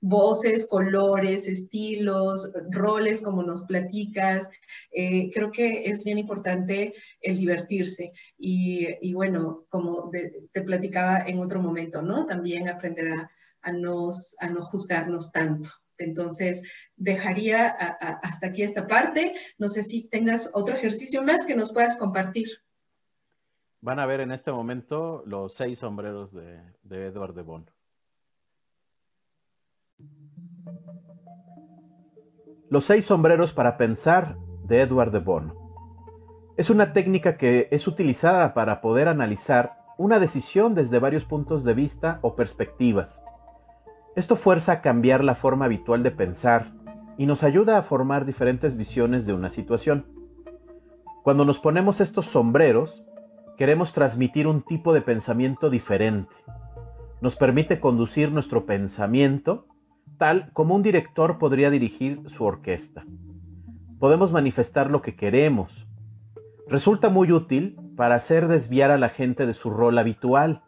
voces, 0.00 0.66
colores, 0.66 1.46
estilos, 1.46 2.52
roles, 2.70 3.22
como 3.22 3.44
nos 3.44 3.62
platicas. 3.62 4.50
creo 4.90 5.52
que 5.52 5.88
es 5.88 6.04
bien 6.04 6.18
importante 6.18 6.92
el 7.20 7.38
divertirse. 7.38 8.12
Y, 8.36 9.12
bueno, 9.14 9.66
como 9.68 10.10
te 10.52 10.62
platicaba 10.62 11.20
en 11.20 11.38
otro 11.38 11.60
momento, 11.60 12.02
¿no? 12.02 12.26
También 12.26 12.68
aprender 12.68 13.12
a, 13.12 13.30
a, 13.62 13.70
a 13.70 13.72
no 14.50 14.64
juzgarnos 14.64 15.30
tanto. 15.30 15.70
Entonces, 15.98 16.64
dejaría 16.96 17.68
hasta 17.68 18.48
aquí 18.48 18.62
esta 18.62 18.86
parte. 18.88 19.34
No 19.58 19.68
sé 19.68 19.84
si 19.84 20.08
tengas 20.08 20.50
otro 20.52 20.74
ejercicio 20.74 21.22
más 21.22 21.46
que 21.46 21.54
nos 21.54 21.72
puedas 21.72 21.96
compartir. 21.96 22.48
Van 23.80 23.98
a 24.00 24.06
ver 24.06 24.20
en 24.20 24.32
este 24.32 24.52
momento 24.52 25.22
los 25.26 25.54
seis 25.54 25.78
sombreros 25.78 26.32
de, 26.32 26.60
Edward 26.90 27.34
de 27.34 27.42
Bon. 27.42 27.70
Los 32.68 32.84
seis 32.84 33.04
sombreros 33.04 33.52
para 33.52 33.76
pensar 33.76 34.36
de 34.64 34.80
Edward 34.80 35.12
de 35.12 35.20
Bon. 35.20 35.54
Es 36.56 36.70
una 36.70 36.92
técnica 36.92 37.36
que 37.36 37.68
es 37.70 37.86
utilizada 37.86 38.54
para 38.54 38.80
poder 38.80 39.08
analizar 39.08 39.78
una 39.98 40.18
decisión 40.18 40.74
desde 40.74 40.98
varios 40.98 41.24
puntos 41.24 41.64
de 41.64 41.74
vista 41.74 42.18
o 42.22 42.34
perspectivas 42.34 43.22
esto 44.16 44.34
fuerza 44.34 44.72
a 44.72 44.80
cambiar 44.80 45.22
la 45.22 45.34
forma 45.34 45.66
habitual 45.66 46.02
de 46.02 46.10
pensar 46.10 46.72
y 47.18 47.26
nos 47.26 47.44
ayuda 47.44 47.76
a 47.76 47.82
formar 47.82 48.24
diferentes 48.24 48.74
visiones 48.74 49.26
de 49.26 49.34
una 49.34 49.50
situación. 49.50 50.06
Cuando 51.22 51.44
nos 51.44 51.58
ponemos 51.58 52.00
estos 52.00 52.24
sombreros, 52.24 53.04
queremos 53.56 53.92
transmitir 53.92 54.46
un 54.46 54.62
tipo 54.62 54.92
de 54.92 55.00
pensamiento 55.00 55.70
diferente. 55.70 56.34
Nos 57.20 57.36
permite 57.36 57.80
conducir 57.80 58.30
nuestro 58.30 58.66
pensamiento 58.66 59.66
tal 60.18 60.50
como 60.52 60.74
un 60.74 60.82
director 60.82 61.38
podría 61.38 61.70
dirigir 61.70 62.22
su 62.26 62.44
orquesta. 62.44 63.04
Podemos 63.98 64.32
manifestar 64.32 64.90
lo 64.90 65.02
que 65.02 65.16
queremos. 65.16 65.86
Resulta 66.68 67.08
muy 67.08 67.32
útil 67.32 67.78
para 67.96 68.14
hacer 68.16 68.48
desviar 68.48 68.90
a 68.90 68.98
la 68.98 69.08
gente 69.08 69.46
de 69.46 69.54
su 69.54 69.70
rol 69.70 69.98
habitual 69.98 70.62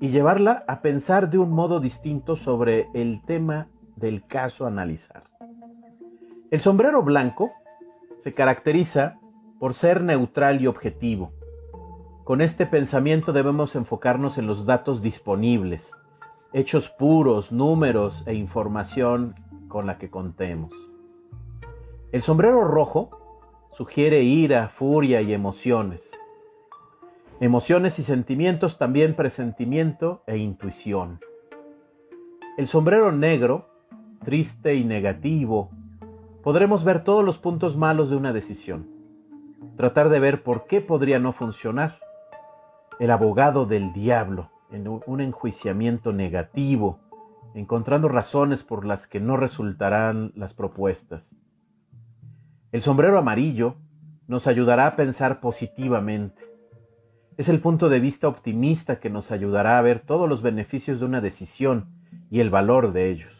y 0.00 0.08
llevarla 0.08 0.64
a 0.66 0.80
pensar 0.80 1.30
de 1.30 1.38
un 1.38 1.50
modo 1.50 1.80
distinto 1.80 2.36
sobre 2.36 2.88
el 2.94 3.22
tema 3.24 3.68
del 3.96 4.26
caso 4.26 4.64
a 4.64 4.68
analizar. 4.68 5.24
El 6.50 6.60
sombrero 6.60 7.02
blanco 7.02 7.52
se 8.18 8.32
caracteriza 8.32 9.18
por 9.58 9.74
ser 9.74 10.02
neutral 10.02 10.60
y 10.60 10.66
objetivo. 10.66 11.32
Con 12.30 12.42
este 12.42 12.64
pensamiento 12.64 13.32
debemos 13.32 13.74
enfocarnos 13.74 14.38
en 14.38 14.46
los 14.46 14.64
datos 14.64 15.02
disponibles, 15.02 15.96
hechos 16.52 16.88
puros, 16.88 17.50
números 17.50 18.22
e 18.24 18.34
información 18.34 19.34
con 19.66 19.84
la 19.84 19.98
que 19.98 20.10
contemos. 20.10 20.70
El 22.12 22.22
sombrero 22.22 22.62
rojo 22.62 23.10
sugiere 23.72 24.22
ira, 24.22 24.68
furia 24.68 25.20
y 25.22 25.34
emociones. 25.34 26.16
Emociones 27.40 27.98
y 27.98 28.04
sentimientos, 28.04 28.78
también 28.78 29.16
presentimiento 29.16 30.22
e 30.28 30.36
intuición. 30.36 31.18
El 32.56 32.68
sombrero 32.68 33.10
negro, 33.10 33.70
triste 34.24 34.76
y 34.76 34.84
negativo, 34.84 35.72
podremos 36.44 36.84
ver 36.84 37.02
todos 37.02 37.24
los 37.24 37.38
puntos 37.38 37.76
malos 37.76 38.08
de 38.08 38.14
una 38.14 38.32
decisión. 38.32 38.88
Tratar 39.76 40.10
de 40.10 40.20
ver 40.20 40.44
por 40.44 40.68
qué 40.68 40.80
podría 40.80 41.18
no 41.18 41.32
funcionar. 41.32 41.98
El 43.00 43.10
abogado 43.10 43.66
del 43.66 43.92
diablo, 43.92 44.50
en 44.70 44.86
un 44.86 45.20
enjuiciamiento 45.20 46.12
negativo, 46.12 47.00
encontrando 47.54 48.08
razones 48.08 48.62
por 48.62 48.86
las 48.86 49.08
que 49.08 49.18
no 49.18 49.36
resultarán 49.36 50.30
las 50.36 50.54
propuestas. 50.54 51.34
El 52.70 52.82
sombrero 52.82 53.18
amarillo 53.18 53.74
nos 54.28 54.46
ayudará 54.46 54.86
a 54.86 54.94
pensar 54.94 55.40
positivamente 55.40 56.50
es 57.40 57.48
el 57.48 57.60
punto 57.60 57.88
de 57.88 58.00
vista 58.00 58.28
optimista 58.28 59.00
que 59.00 59.08
nos 59.08 59.30
ayudará 59.30 59.78
a 59.78 59.80
ver 59.80 60.00
todos 60.00 60.28
los 60.28 60.42
beneficios 60.42 61.00
de 61.00 61.06
una 61.06 61.22
decisión 61.22 61.86
y 62.30 62.40
el 62.40 62.50
valor 62.50 62.92
de 62.92 63.10
ellos. 63.10 63.32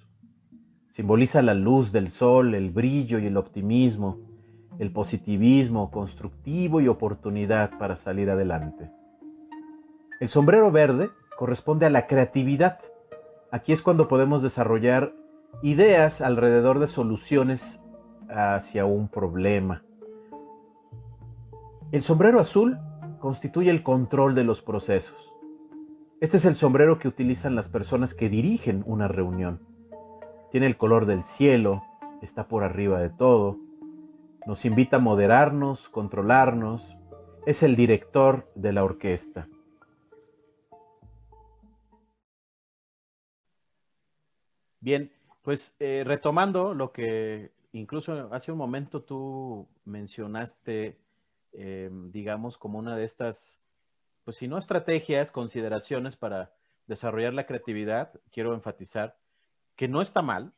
Simboliza 0.87 1.43
la 1.43 1.53
luz 1.53 1.93
del 1.93 2.09
sol, 2.09 2.55
el 2.55 2.71
brillo 2.71 3.19
y 3.19 3.27
el 3.27 3.37
optimismo, 3.37 4.17
el 4.79 4.91
positivismo 4.91 5.91
constructivo 5.91 6.81
y 6.81 6.89
oportunidad 6.89 7.77
para 7.79 7.95
salir 7.95 8.31
adelante. 8.31 8.91
El 10.21 10.29
sombrero 10.29 10.71
verde 10.71 11.11
corresponde 11.39 11.87
a 11.87 11.91
la 11.91 12.07
creatividad. 12.07 12.79
Aquí 13.51 13.73
es 13.73 13.81
cuando 13.81 14.07
podemos 14.07 14.43
desarrollar 14.43 15.15
ideas 15.63 16.21
alrededor 16.21 16.79
de 16.79 16.89
soluciones 16.89 17.81
hacia 18.29 18.85
un 18.85 19.09
problema. 19.09 19.83
El 21.91 22.03
sombrero 22.03 22.39
azul 22.39 22.79
constituye 23.19 23.71
el 23.71 23.83
control 23.83 24.35
de 24.35 24.45
los 24.45 24.61
procesos. 24.61 25.33
Este 26.21 26.37
es 26.37 26.45
el 26.45 26.55
sombrero 26.55 26.99
que 26.99 27.09
utilizan 27.09 27.55
las 27.55 27.71
personas 27.71 28.13
que 28.13 28.29
dirigen 28.29 28.85
una 28.87 29.09
reunión. 29.09 29.61
Tiene 30.51 30.67
el 30.67 30.77
color 30.77 31.07
del 31.07 31.23
cielo, 31.23 31.83
está 32.21 32.47
por 32.47 32.63
arriba 32.63 33.01
de 33.01 33.09
todo, 33.09 33.57
nos 34.47 34.67
invita 34.67 34.97
a 34.97 35.01
moderarnos, 35.01 35.89
controlarnos, 35.89 36.99
es 37.47 37.63
el 37.63 37.75
director 37.75 38.51
de 38.55 38.75
la 38.75 38.85
orquesta. 38.85 39.49
Bien, 44.81 45.13
pues 45.43 45.77
eh, 45.79 46.03
retomando 46.05 46.75
lo 46.75 46.93
que 46.93 47.53
incluso 47.73 48.33
hace 48.33 48.51
un 48.53 48.59
momento 48.59 49.03
tú 49.03 49.69
mencionaste 49.85 50.99
Em, 51.53 52.13
digamos, 52.13 52.57
como 52.57 52.79
una 52.79 52.97
de 52.97 53.05
estas, 53.05 53.59
pues 54.25 54.37
si 54.37 54.47
no 54.47 54.59
estrategias, 54.59 55.33
consideraciones 55.33 56.17
para 56.17 56.53
desarrollar 56.87 57.35
la 57.35 57.47
creatividad, 57.47 58.13
quiero 58.31 58.55
enfatizar 58.55 59.17
que 59.77 59.89
no 59.89 60.03
está 60.03 60.23
mal 60.23 60.53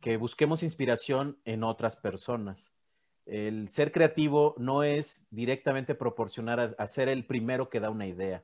que 0.00 0.16
busquemos 0.16 0.62
inspiración 0.62 1.38
en 1.44 1.62
otras 1.62 1.96
personas. 1.96 2.72
El 3.24 3.68
ser 3.68 3.92
creativo 3.92 4.54
no 4.58 4.82
es 4.82 5.28
directamente 5.30 5.94
proporcionar 5.94 6.74
a, 6.76 6.86
ser 6.88 7.08
el 7.08 7.24
primero 7.24 7.68
que 7.68 7.78
da 7.78 7.90
una 7.90 8.06
idea. 8.06 8.42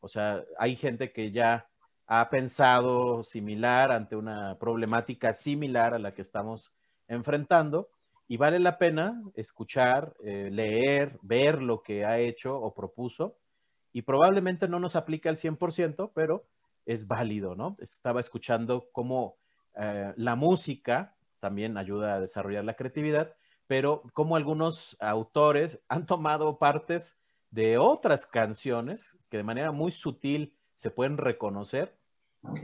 O 0.00 0.08
sea, 0.08 0.44
hay 0.58 0.74
gente 0.74 1.12
que 1.12 1.30
ya 1.30 1.68
ha 2.06 2.30
pensado 2.30 3.24
similar 3.24 3.90
ante 3.90 4.16
una 4.16 4.56
problemática 4.58 5.32
similar 5.32 5.94
a 5.94 5.98
la 5.98 6.14
que 6.14 6.22
estamos 6.22 6.72
enfrentando 7.08 7.88
y 8.28 8.36
vale 8.36 8.58
la 8.58 8.78
pena 8.78 9.22
escuchar, 9.34 10.14
eh, 10.24 10.48
leer, 10.50 11.18
ver 11.22 11.62
lo 11.62 11.82
que 11.82 12.04
ha 12.04 12.18
hecho 12.18 12.56
o 12.56 12.74
propuso 12.74 13.36
y 13.92 14.02
probablemente 14.02 14.68
no 14.68 14.80
nos 14.80 14.96
aplica 14.96 15.30
al 15.30 15.36
100%, 15.36 16.12
pero 16.14 16.44
es 16.84 17.06
válido, 17.06 17.54
¿no? 17.54 17.76
Estaba 17.80 18.20
escuchando 18.20 18.88
cómo 18.92 19.36
eh, 19.74 20.12
la 20.16 20.36
música 20.36 21.14
también 21.40 21.76
ayuda 21.76 22.14
a 22.14 22.20
desarrollar 22.20 22.64
la 22.64 22.74
creatividad, 22.74 23.34
pero 23.66 24.02
cómo 24.12 24.36
algunos 24.36 24.96
autores 25.00 25.80
han 25.88 26.06
tomado 26.06 26.58
partes 26.58 27.16
de 27.50 27.78
otras 27.78 28.26
canciones 28.26 29.16
que 29.28 29.38
de 29.38 29.42
manera 29.42 29.72
muy 29.72 29.92
sutil 29.92 30.55
se 30.76 30.90
pueden 30.90 31.18
reconocer, 31.18 31.96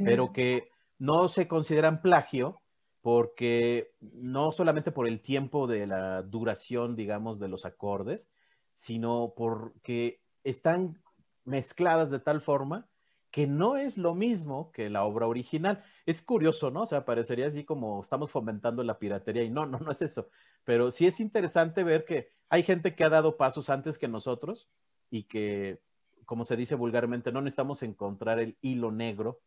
pero 0.05 0.33
que 0.33 0.71
no 0.99 1.29
se 1.29 1.49
consideran 1.49 2.03
plagio 2.03 2.61
porque 3.01 3.93
no 4.01 4.53
solamente 4.53 4.93
por 4.93 5.09
el 5.09 5.21
tiempo 5.21 5.67
de 5.67 5.89
la 5.89 6.23
duración, 6.23 6.95
digamos, 6.95 7.41
de 7.41 7.49
los 7.49 7.65
acordes, 7.65 8.31
sino 8.71 9.35
porque 9.37 10.21
están 10.45 11.03
mezcladas 11.45 12.11
de 12.13 12.21
tal 12.21 12.41
forma 12.41 12.87
que 13.33 13.47
no 13.47 13.77
es 13.77 13.97
lo 13.97 14.15
mismo 14.15 14.71
que 14.73 14.91
la 14.91 15.05
obra 15.05 15.27
original. 15.27 15.83
Es 16.05 16.23
curioso, 16.23 16.71
¿no? 16.71 16.83
O 16.83 16.87
sea, 16.87 17.05
parecería 17.05 17.47
así 17.47 17.65
como 17.65 18.03
estamos 18.03 18.31
fomentando 18.31 18.85
la 18.85 18.99
piratería 18.99 19.43
y 19.43 19.51
no, 19.51 19.67
no, 19.67 19.79
no 19.79 19.91
es 19.91 20.03
eso. 20.03 20.29
Pero 20.65 20.91
sí 20.91 21.07
es 21.07 21.19
interesante 21.19 21.83
ver 21.83 22.05
que 22.05 22.29
hay 22.51 22.63
gente 22.63 22.95
que 22.95 23.05
ha 23.05 23.09
dado 23.09 23.39
pasos 23.39 23.71
antes 23.71 23.99
que 23.99 24.07
nosotros 24.07 24.69
y 25.11 25.25
que, 25.25 25.81
como 26.33 26.47
se 26.47 26.57
dice 26.57 26.77
vulgarmente, 26.77 27.31
no 27.31 27.43
necesitamos 27.43 27.83
encontrar 27.83 28.39
el 28.39 28.57
hilo 28.63 28.91
negro, 28.91 29.43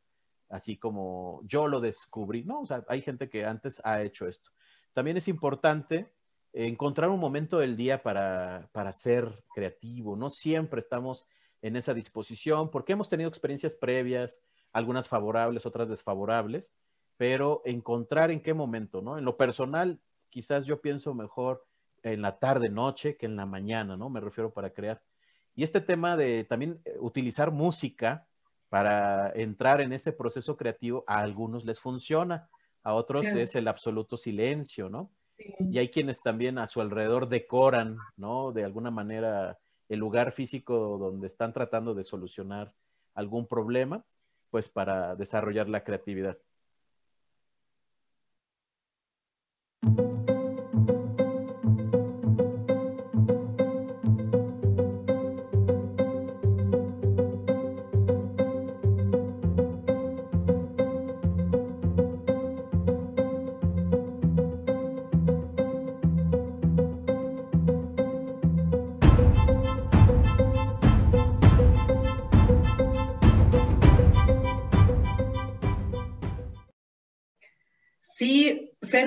así 0.50 0.78
como 0.78 1.42
yo 1.44 1.68
lo 1.68 1.82
descubrí. 1.82 2.44
No, 2.44 2.62
o 2.62 2.66
sea, 2.68 2.86
hay 2.88 3.02
gente 3.02 3.28
que 3.28 3.44
antes 3.44 3.82
ha 3.84 4.04
hecho 4.04 4.28
esto. 4.28 4.52
También 4.94 5.18
es 5.18 5.28
importante 5.28 6.12
encontrar 6.54 7.10
un 7.10 7.20
momento 7.20 7.58
del 7.58 7.76
día 7.76 8.04
para, 8.04 8.70
para 8.72 8.94
ser 8.94 9.44
creativo. 9.56 10.16
No 10.16 10.30
siempre 10.30 10.80
estamos 10.80 11.28
en 11.64 11.76
esa 11.76 11.96
disposición, 11.96 12.70
porque 12.70 12.94
hemos 12.94 13.10
tenido 13.10 13.30
experiencias 13.30 13.76
previas, 13.76 14.40
algunas 14.72 15.10
favorables, 15.10 15.66
otras 15.66 15.90
desfavorables, 15.90 16.72
pero 17.18 17.64
encontrar 17.66 18.30
en 18.30 18.44
qué 18.44 18.54
momento, 18.54 19.02
¿no? 19.02 19.18
En 19.18 19.26
lo 19.26 19.38
personal, 19.38 20.00
quizás 20.30 20.68
yo 20.68 20.82
pienso 20.82 21.16
mejor 21.16 21.66
en 22.04 22.22
la 22.22 22.38
tarde, 22.38 22.70
noche, 22.70 23.18
que 23.18 23.26
en 23.26 23.38
la 23.38 23.48
mañana, 23.48 23.98
¿no? 23.98 24.12
Me 24.12 24.20
refiero 24.20 24.54
para 24.54 24.70
crear. 24.70 25.02
Y 25.56 25.64
este 25.64 25.82
tema 25.82 26.18
de 26.18 26.44
también 26.44 26.82
eh, 26.86 26.96
utilizar 27.00 27.52
música 27.52 28.28
para 28.70 29.32
entrar 29.32 29.82
en 29.82 29.94
ese 29.94 30.12
proceso 30.12 30.58
creativo, 30.58 31.04
a 31.08 31.20
algunos 31.20 31.66
les 31.66 31.80
funciona, 31.80 32.50
a 32.84 32.94
otros 32.94 33.26
es 33.26 33.56
el 33.56 33.68
absoluto 33.68 34.18
silencio, 34.18 34.90
¿no? 34.90 35.12
Y 35.60 35.80
hay 35.80 35.90
quienes 35.90 36.22
también 36.22 36.60
a 36.60 36.68
su 36.68 36.82
alrededor 36.82 37.30
decoran, 37.30 37.98
¿no? 38.16 38.52
De 38.52 38.64
alguna 38.64 38.92
manera 38.92 39.58
el 39.90 40.00
lugar 40.00 40.32
físico 40.34 40.98
donde 41.00 41.28
están 41.28 41.54
tratando 41.54 41.94
de 41.96 42.04
solucionar 42.04 42.74
algún 43.14 43.48
problema, 43.48 44.04
pues 44.52 44.70
para 44.70 45.16
desarrollar 45.16 45.68
la 45.68 45.84
creatividad. 45.84 46.38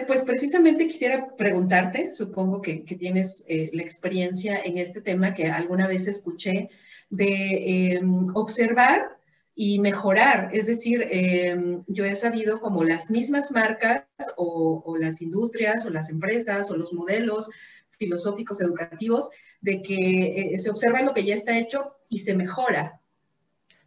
Pues 0.07 0.25
precisamente 0.25 0.87
quisiera 0.87 1.37
preguntarte, 1.37 2.11
supongo 2.11 2.61
que, 2.63 2.77
tienes 2.99 3.45
eh, 3.49 3.71
la 3.73 3.83
experiencia 3.83 4.61
en 4.63 4.79
este 4.79 5.01
tema 5.01 5.35
que 5.35 5.47
alguna 5.47 5.87
vez 5.87 6.07
escuché, 6.07 6.71
de 7.11 7.95
em, 7.95 8.29
observar 8.35 9.19
y 9.55 9.79
mejorar. 9.81 10.51
Es 10.53 10.67
decir, 10.67 11.05
em, 11.11 11.83
yo 11.87 12.05
he 12.05 12.15
sabido 12.15 12.61
como 12.61 12.85
las 12.85 13.11
mismas 13.11 13.51
marcas 13.51 14.05
o, 14.37 14.97
las 14.99 15.21
industrias 15.21 15.85
o 15.87 15.91
las 15.91 16.11
empresas 16.11 16.71
o 16.71 16.77
los 16.77 16.93
modelos 16.93 17.51
filosóficos 17.99 18.61
educativos 18.61 19.31
de 19.61 19.83
que 19.83 20.53
eh, 20.53 20.59
se 20.59 20.71
observa 20.71 21.03
lo 21.03 21.13
que 21.13 21.25
ya 21.25 21.35
está 21.35 21.59
hecho 21.59 21.97
y 22.09 22.19
se 22.19 22.37
mejora. 22.37 23.01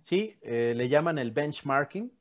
Sí, 0.03 0.35
eh, 0.41 0.73
le 0.75 0.89
llaman 0.89 1.17
el 1.17 1.31
benchmarking 1.31 2.11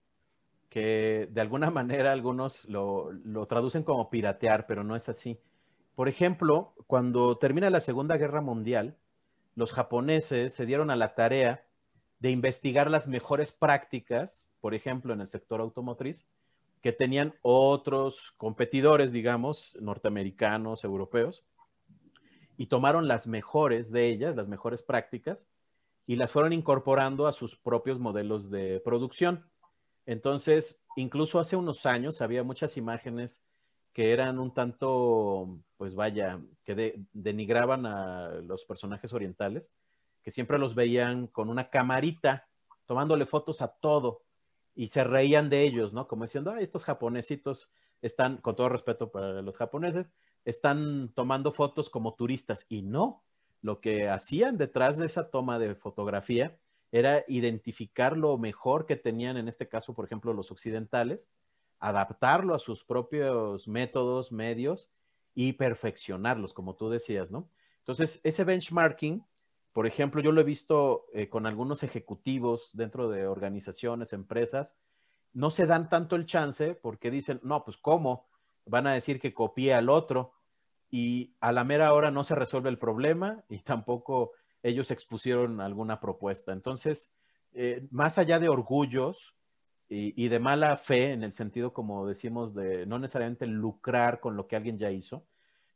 que 0.71 1.29
de 1.31 1.41
alguna 1.43 1.71
manera 1.71 2.13
algunos 2.13 2.65
lo, 2.67 3.11
traducen 3.47 3.83
como 3.83 4.09
piratear, 4.09 4.67
pero 4.67 4.83
no 4.83 4.97
es 4.97 5.11
así. 5.11 5.39
Por 5.95 6.09
ejemplo, 6.09 6.73
cuando 6.87 7.37
termina 7.37 7.69
la 7.69 7.81
Segunda 7.81 8.17
Guerra 8.17 8.41
Mundial, 8.41 8.97
los 9.55 9.73
japoneses 9.73 10.55
se 10.55 10.65
dieron 10.65 10.91
a 10.91 10.97
la 10.97 11.15
tarea 11.15 11.67
de 12.21 12.31
investigar 12.31 12.91
las 12.91 13.09
mejores 13.09 13.53
prácticas, 13.53 14.49
por 14.61 14.75
ejemplo, 14.75 15.13
en 15.13 15.21
el 15.21 15.29
sector 15.29 15.61
automotriz, 15.61 16.27
que 16.81 16.93
tenían 16.93 17.35
otros 17.43 18.33
competidores, 18.39 19.13
digamos, 19.13 19.77
norteamericanos, 19.81 20.85
europeos, 20.85 21.45
y 22.57 22.67
tomaron 22.67 23.09
las 23.09 23.27
mejores 23.27 23.91
de 23.91 24.09
ellas, 24.09 24.37
las 24.37 24.49
mejores 24.49 24.83
prácticas, 24.83 25.49
y 26.07 26.17
las 26.17 26.33
fueron 26.33 26.53
incorporando 26.53 27.27
a 27.27 27.33
sus 27.33 27.57
propios 27.57 27.99
modelos 27.99 28.51
de 28.51 28.81
producción. 28.81 29.45
Entonces, 30.11 30.83
incluso 30.97 31.39
hace 31.39 31.55
unos 31.55 31.87
años 31.87 32.21
había 32.21 32.43
muchas 32.43 32.77
imágenes 32.77 33.45
que 33.93 34.13
eran 34.13 34.41
un 34.41 34.53
tanto, 34.53 35.61
pues 35.77 35.95
vaya, 35.95 36.41
que 36.65 37.05
denigraban 37.13 37.87
a 37.87 38.31
los 38.43 38.65
personajes 38.65 39.13
orientales, 39.13 39.71
que 40.25 40.33
siempre 40.33 40.59
los 40.59 40.75
veían 40.75 41.29
con 41.29 41.49
una 41.49 41.71
camarita 41.71 42.49
tomándole 42.87 43.25
fotos 43.25 43.63
a 43.63 43.69
todo 43.69 44.25
y 44.75 44.89
se 44.89 45.05
reían 45.05 45.49
de 45.49 45.63
ellos, 45.63 45.93
¿no? 45.93 46.09
Como 46.09 46.25
diciendo, 46.25 46.51
ah, 46.51 46.61
estos 46.61 46.83
japonesitos 46.83 47.71
están, 48.03 48.39
con 48.39 48.57
todo 48.57 48.69
respeto 48.69 49.13
para 49.13 49.43
los 49.43 49.57
japoneses, 49.57 50.11
están 50.45 51.13
tomando 51.15 51.53
fotos 51.53 51.89
como 51.89 52.15
turistas 52.15 52.67
y 52.69 52.83
no, 52.83 53.23
lo 53.63 53.81
que 53.81 54.09
hacían 54.09 54.57
detrás 54.57 54.99
de 54.99 55.07
esa 55.07 55.31
toma 55.31 55.61
de 55.61 55.77
fotografía 55.77 56.59
era 56.93 57.25
identificar 57.29 58.17
lo 58.17 58.37
mejor 58.39 58.87
que 58.87 58.97
tenían, 58.97 59.37
en 59.37 59.49
este 59.49 59.69
caso, 59.69 59.95
por 59.95 60.05
ejemplo, 60.05 60.33
los 60.33 60.51
occidentales, 60.51 61.31
adaptarlo 61.79 62.55
a 62.55 62.59
sus 62.59 62.85
propios 62.85 63.69
métodos, 63.69 64.33
medios 64.33 64.93
y 65.35 65.55
perfeccionarlos, 65.55 66.53
como 66.53 66.77
tú 66.77 66.91
decías, 66.91 67.31
¿no? 67.31 67.49
Entonces, 67.79 68.21
ese 68.25 68.45
benchmarking, 68.45 69.25
por 69.73 69.87
ejemplo, 69.87 70.21
yo 70.21 70.33
lo 70.33 70.41
he 70.41 70.45
visto 70.45 71.07
eh, 71.13 71.29
con 71.29 71.47
algunos 71.47 71.83
ejecutivos 71.83 72.71
dentro 72.73 73.09
de 73.09 73.27
organizaciones, 73.27 74.13
empresas, 74.13 74.77
no 75.33 75.51
se 75.51 75.67
dan 75.67 75.89
tanto 75.89 76.17
el 76.17 76.27
chance 76.27 76.75
porque 76.75 77.11
dicen, 77.11 77.41
no, 77.43 77.65
pues 77.65 77.77
¿cómo? 77.77 78.29
Van 78.67 78.87
a 78.87 78.93
decir 78.93 79.21
que 79.21 79.33
copié 79.33 79.75
al 79.75 79.89
otro 79.89 80.33
y 80.91 81.35
a 81.41 81.53
la 81.53 81.65
mera 81.65 81.93
hora 81.93 82.11
no 82.11 82.25
se 82.25 82.35
resuelve 82.35 82.69
el 82.69 82.79
problema 82.79 83.45
y 83.49 83.61
tampoco 83.61 84.33
ellos 84.63 84.91
expusieron 84.91 85.61
alguna 85.61 86.01
propuesta. 86.01 86.53
Entonces, 86.53 87.13
eh, 87.53 87.87
más 87.91 88.19
allá 88.19 88.39
de 88.39 88.49
orgullos 88.49 89.35
y, 89.93 90.29
de 90.29 90.39
mala 90.39 90.77
fe, 90.77 91.13
en 91.13 91.25
el 91.25 91.33
sentido, 91.33 91.73
como 91.73 92.07
decimos, 92.07 92.55
de 92.55 92.87
no 92.87 93.01
necesariamente 93.01 93.47
lucrar 93.47 94.21
con 94.21 94.37
lo 94.37 94.47
que 94.47 94.55
alguien 94.55 94.79
ya 94.79 94.93
hizo, 94.93 95.27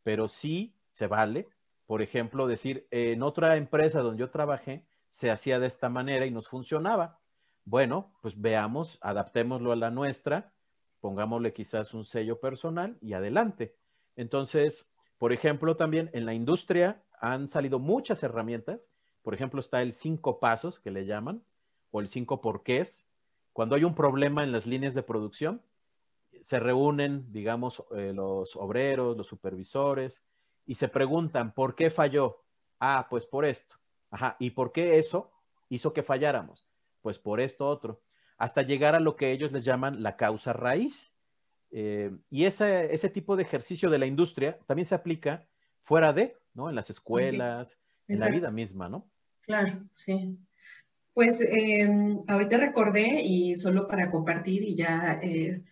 pero 0.05 0.29
sí 0.29 0.77
se 0.91 1.09
vale, 1.09 1.49
por 1.87 2.01
ejemplo, 2.01 2.47
decir, 2.47 2.87
en 2.93 3.25
otra 3.25 3.57
empresa 3.57 4.03
donde 4.03 4.21
yo 4.21 4.31
trabajé, 4.31 4.85
se 5.09 5.33
hacía 5.33 5.59
de 5.59 5.67
esta 5.67 5.89
manera 5.89 6.27
y 6.27 6.31
nos 6.31 6.47
funcionaba. 6.47 7.19
Bueno, 7.65 8.13
pues 8.23 8.41
veamos, 8.41 8.99
adaptémoslo 9.01 9.73
a 9.73 9.77
la 9.77 9.91
nuestra, 9.91 10.53
pongámosle 11.01 11.53
quizás 11.53 11.93
un 11.93 12.05
sello 12.05 12.39
personal 12.39 12.97
y 13.01 13.15
adelante. 13.15 13.75
Entonces, 14.15 14.89
por 15.25 15.33
ejemplo, 15.33 15.75
también 15.75 16.11
en 16.13 16.27
la 16.27 16.35
industria 16.35 17.03
han 17.19 17.49
salido 17.49 17.79
muchas 17.79 18.23
herramientas. 18.23 18.83
Por 19.23 19.33
ejemplo, 19.33 19.59
está 19.59 19.81
el 19.81 19.95
cinco 19.95 20.39
pasos 20.39 20.79
que 20.79 20.91
le 20.91 21.07
llaman, 21.07 21.43
o 21.93 22.01
el 22.03 22.09
cinco 22.09 22.43
porqués. 22.43 23.07
Cuando 23.55 23.75
hay 23.75 23.85
un 23.85 23.95
problema 23.95 24.45
en 24.45 24.53
las 24.53 24.67
líneas 24.67 24.93
de 24.93 25.03
producción, 25.03 25.63
se 26.43 26.61
reúnen, 26.61 27.33
digamos, 27.33 27.83
eh, 27.97 28.13
los 28.15 28.55
obreros, 28.55 29.17
los 29.17 29.27
supervisores, 29.27 30.23
y 30.67 30.75
se 30.75 30.89
preguntan, 30.89 31.55
¿por 31.55 31.75
qué 31.75 31.89
falló? 31.89 32.43
Ah, 32.79 33.07
pues 33.09 33.25
por 33.25 33.47
esto. 33.47 33.77
Ajá, 34.11 34.37
¿y 34.39 34.51
por 34.51 34.73
qué 34.73 34.99
eso 34.99 35.33
hizo 35.71 35.95
que 35.95 36.03
falláramos? 36.03 36.67
Pues 37.01 37.19
por 37.19 37.41
esto 37.41 37.67
otro. 37.67 38.03
Hasta 38.37 38.61
llegar 38.61 38.95
a 38.95 39.01
lo 39.01 39.17
que 39.17 39.33
ellos 39.33 39.53
les 39.53 39.65
llaman 39.65 40.03
la 40.03 40.19
causa 40.19 40.53
raíz. 40.53 41.14
Eh, 41.77 42.13
y 42.31 42.45
ese, 42.45 42.95
ese 42.95 43.11
tipo 43.11 43.35
de 43.35 43.43
ejercicio 43.43 43.91
de 43.91 43.99
la 43.99 44.07
industria 44.07 44.57
también 44.65 44.87
se 44.87 44.95
aplica 44.95 45.45
fuera 45.83 46.13
de, 46.13 46.37
¿no? 46.55 46.69
En 46.69 46.77
las 46.77 46.89
escuelas, 46.89 47.77
en 48.07 48.21
la 48.21 48.31
vida 48.31 48.53
misma, 48.53 48.89
¿no? 48.89 49.11
Claro, 49.41 49.83
sí. 49.91 50.39
Pues 51.13 51.41
em, 51.43 52.23
ahorita 52.29 52.59
recordé 52.59 53.23
y 53.25 53.57
solo 53.57 53.89
para 53.89 54.09
compartir 54.09 54.63
y 54.63 54.77
ya 54.77 55.19
eh, 55.21 55.65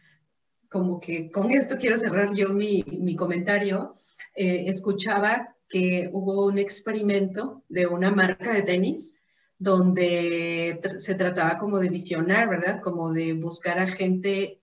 como 0.69 0.99
que 0.99 1.31
con 1.31 1.53
esto 1.53 1.77
quiero 1.79 1.97
cerrar 1.97 2.35
yo 2.35 2.49
mi, 2.49 3.15
comentario, 3.15 3.95
eh, 4.35 4.65
escuchaba 4.67 5.55
que 5.69 6.11
hubo 6.13 6.47
un 6.47 6.59
experimento 6.59 7.63
de 7.69 7.87
una 7.87 8.11
marca 8.11 8.53
de 8.53 8.63
tenis 8.63 9.21
donde 9.57 10.81
se 10.97 11.15
trataba 11.15 11.59
como 11.59 11.79
de 11.79 11.91
visionar, 11.91 12.49
¿verdad? 12.49 12.81
Como 12.81 13.13
de 13.13 13.35
buscar 13.35 13.79
a 13.79 13.87
gente 13.87 14.61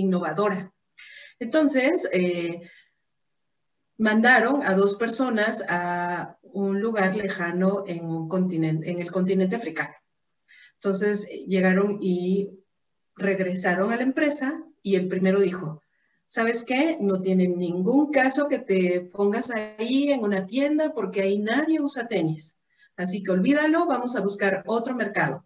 innovadora. 0.00 0.72
Entonces, 1.38 2.08
mandaron 3.98 4.62
a 4.62 4.74
dos 4.74 4.96
personas 4.96 5.64
a 5.68 6.38
un 6.42 6.80
lugar 6.80 7.14
lejano 7.16 7.84
en, 7.86 8.04
un 8.04 8.28
continente, 8.28 8.90
en 8.90 9.00
el 9.00 9.10
continente 9.10 9.56
africano. 9.56 9.94
Entonces 10.74 11.28
llegaron 11.46 11.98
y 12.00 12.50
regresaron 13.16 13.92
a 13.92 13.96
la 13.96 14.02
empresa 14.02 14.64
y 14.82 14.94
el 14.94 15.08
primero 15.08 15.40
dijo, 15.40 15.82
¿sabes 16.26 16.64
qué? 16.64 16.98
No 17.00 17.18
tiene 17.18 17.48
ningún 17.48 18.12
caso 18.12 18.48
que 18.48 18.60
te 18.60 19.00
pongas 19.00 19.50
ahí 19.50 20.12
en 20.12 20.22
una 20.22 20.46
tienda 20.46 20.92
porque 20.92 21.22
ahí 21.22 21.38
nadie 21.38 21.80
usa 21.80 22.06
tenis. 22.06 22.62
Así 22.96 23.22
que 23.22 23.32
olvídalo, 23.32 23.86
vamos 23.86 24.14
a 24.16 24.20
buscar 24.20 24.62
otro 24.66 24.94
mercado. 24.94 25.44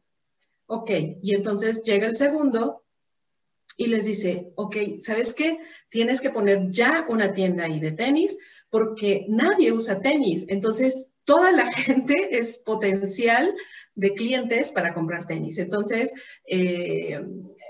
Ok, 0.67 0.91
y 1.23 1.35
entonces 1.35 1.83
llega 1.83 2.07
el 2.07 2.15
segundo 2.15 2.85
y 3.77 3.87
les 3.87 4.05
dice, 4.05 4.53
ok, 4.57 4.77
¿sabes 5.01 5.35
qué? 5.35 5.59
Tienes 5.89 6.21
que 6.21 6.31
poner 6.31 6.71
ya 6.71 7.07
una 7.09 7.33
tienda 7.33 7.65
ahí 7.65 7.81
de 7.81 7.93
tenis 7.93 8.39
porque 8.71 9.27
nadie 9.29 9.73
usa 9.73 10.01
tenis. 10.01 10.47
Entonces, 10.49 11.13
toda 11.25 11.53
la 11.53 11.73
gente 11.73 12.39
es 12.39 12.59
potencial 12.59 13.55
de 13.95 14.15
clientes 14.15 14.71
para 14.73 14.95
comprar 14.95 15.27
tenis. 15.27 15.59
Entonces, 15.59 16.13
eh, 16.47 17.21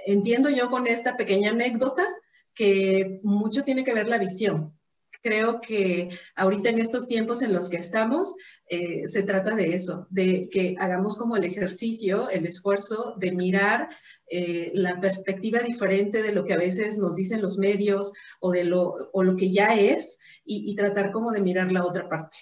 entiendo 0.06 0.50
yo 0.50 0.70
con 0.70 0.86
esta 0.86 1.16
pequeña 1.16 1.50
anécdota 1.50 2.06
que 2.54 3.20
mucho 3.22 3.64
tiene 3.64 3.84
que 3.84 3.94
ver 3.94 4.08
la 4.08 4.18
visión. 4.18 4.76
Creo 5.22 5.60
que 5.60 6.10
ahorita 6.34 6.70
en 6.70 6.78
estos 6.80 7.06
tiempos 7.06 7.42
en 7.42 7.52
los 7.52 7.70
que 7.70 7.76
estamos, 7.76 8.34
eh, 8.68 9.06
se 9.06 9.22
trata 9.22 9.54
de 9.54 9.72
eso, 9.74 10.06
de 10.10 10.48
que 10.50 10.74
hagamos 10.78 11.16
como 11.16 11.36
el 11.36 11.44
ejercicio, 11.44 12.28
el 12.28 12.44
esfuerzo 12.44 13.14
de 13.18 13.30
mirar 13.30 13.88
eh, 14.28 14.72
la 14.74 14.98
perspectiva 14.98 15.60
diferente 15.60 16.22
de 16.22 16.32
lo 16.32 16.44
que 16.44 16.54
a 16.54 16.58
veces 16.58 16.98
nos 16.98 17.16
dicen 17.16 17.40
los 17.40 17.56
medios 17.58 18.12
o 18.40 18.50
de 18.50 18.64
lo, 18.64 19.10
o 19.12 19.22
lo 19.22 19.36
que 19.36 19.52
ya 19.52 19.74
es 19.74 20.18
y, 20.44 20.74
tratar 20.74 21.12
como 21.12 21.30
de 21.30 21.42
mirar 21.42 21.70
la 21.70 21.84
otra 21.84 22.08
parte. 22.08 22.38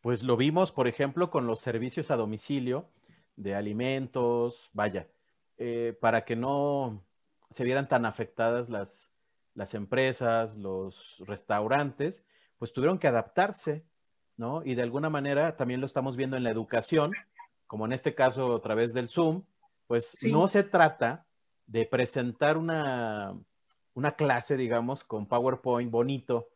Pues 0.00 0.22
lo 0.22 0.36
vimos, 0.36 0.72
por 0.72 0.88
ejemplo, 0.88 1.30
con 1.30 1.46
los 1.46 1.60
servicios 1.60 2.10
a 2.10 2.16
domicilio 2.16 2.88
de 3.36 3.54
alimentos, 3.54 4.70
vaya, 4.72 5.06
eh, 5.58 5.96
para 6.00 6.24
que 6.24 6.36
no 6.36 7.04
se 7.50 7.64
vieran 7.64 7.88
tan 7.88 8.06
afectadas 8.06 8.68
las, 8.68 9.10
las 9.58 9.74
empresas, 9.74 10.56
los 10.56 11.16
restaurantes, 11.26 12.22
pues 12.58 12.72
tuvieron 12.72 13.00
que 13.00 13.08
adaptarse, 13.08 13.84
¿no? 14.36 14.62
Y 14.64 14.76
de 14.76 14.82
alguna 14.82 15.10
manera 15.10 15.56
también 15.56 15.80
lo 15.80 15.86
estamos 15.86 16.16
viendo 16.16 16.36
en 16.36 16.44
la 16.44 16.50
educación, 16.50 17.10
como 17.66 17.84
en 17.84 17.92
este 17.92 18.14
caso 18.14 18.54
a 18.54 18.62
través 18.62 18.94
del 18.94 19.08
Zoom, 19.08 19.42
pues 19.88 20.24
no 20.30 20.46
se 20.46 20.62
trata 20.62 21.26
de 21.66 21.86
presentar 21.86 22.56
una, 22.56 23.36
una 23.94 24.12
clase, 24.12 24.56
digamos, 24.56 25.02
con 25.02 25.26
PowerPoint 25.26 25.90
bonito 25.90 26.50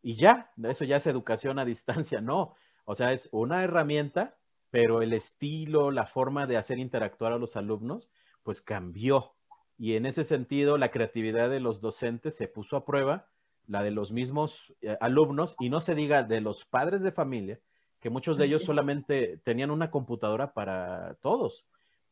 y 0.00 0.14
ya, 0.14 0.50
eso 0.64 0.84
ya 0.86 0.96
es 0.96 1.06
educación 1.06 1.58
a 1.58 1.66
distancia, 1.66 2.22
no. 2.22 2.54
O 2.86 2.94
sea, 2.94 3.12
es 3.12 3.28
una 3.32 3.64
herramienta, 3.64 4.38
pero 4.70 5.02
el 5.02 5.12
estilo, 5.12 5.90
la 5.90 6.06
forma 6.06 6.46
de 6.46 6.56
hacer 6.56 6.78
interactuar 6.78 7.34
a 7.34 7.38
los 7.38 7.54
alumnos, 7.54 8.08
pues 8.42 8.62
cambió. 8.62 9.35
Y 9.78 9.94
en 9.94 10.06
ese 10.06 10.24
sentido, 10.24 10.78
la 10.78 10.90
creatividad 10.90 11.50
de 11.50 11.60
los 11.60 11.80
docentes 11.80 12.36
se 12.36 12.48
puso 12.48 12.76
a 12.76 12.84
prueba, 12.84 13.28
la 13.66 13.82
de 13.82 13.90
los 13.90 14.12
mismos 14.12 14.74
eh, 14.80 14.96
alumnos, 15.00 15.56
y 15.58 15.68
no 15.68 15.80
se 15.80 15.94
diga 15.94 16.22
de 16.22 16.40
los 16.40 16.64
padres 16.64 17.02
de 17.02 17.12
familia, 17.12 17.60
que 18.00 18.10
muchos 18.10 18.38
de 18.38 18.46
ellos 18.46 18.62
solamente 18.62 19.38
tenían 19.38 19.70
una 19.70 19.90
computadora 19.90 20.52
para 20.52 21.14
todos. 21.20 21.64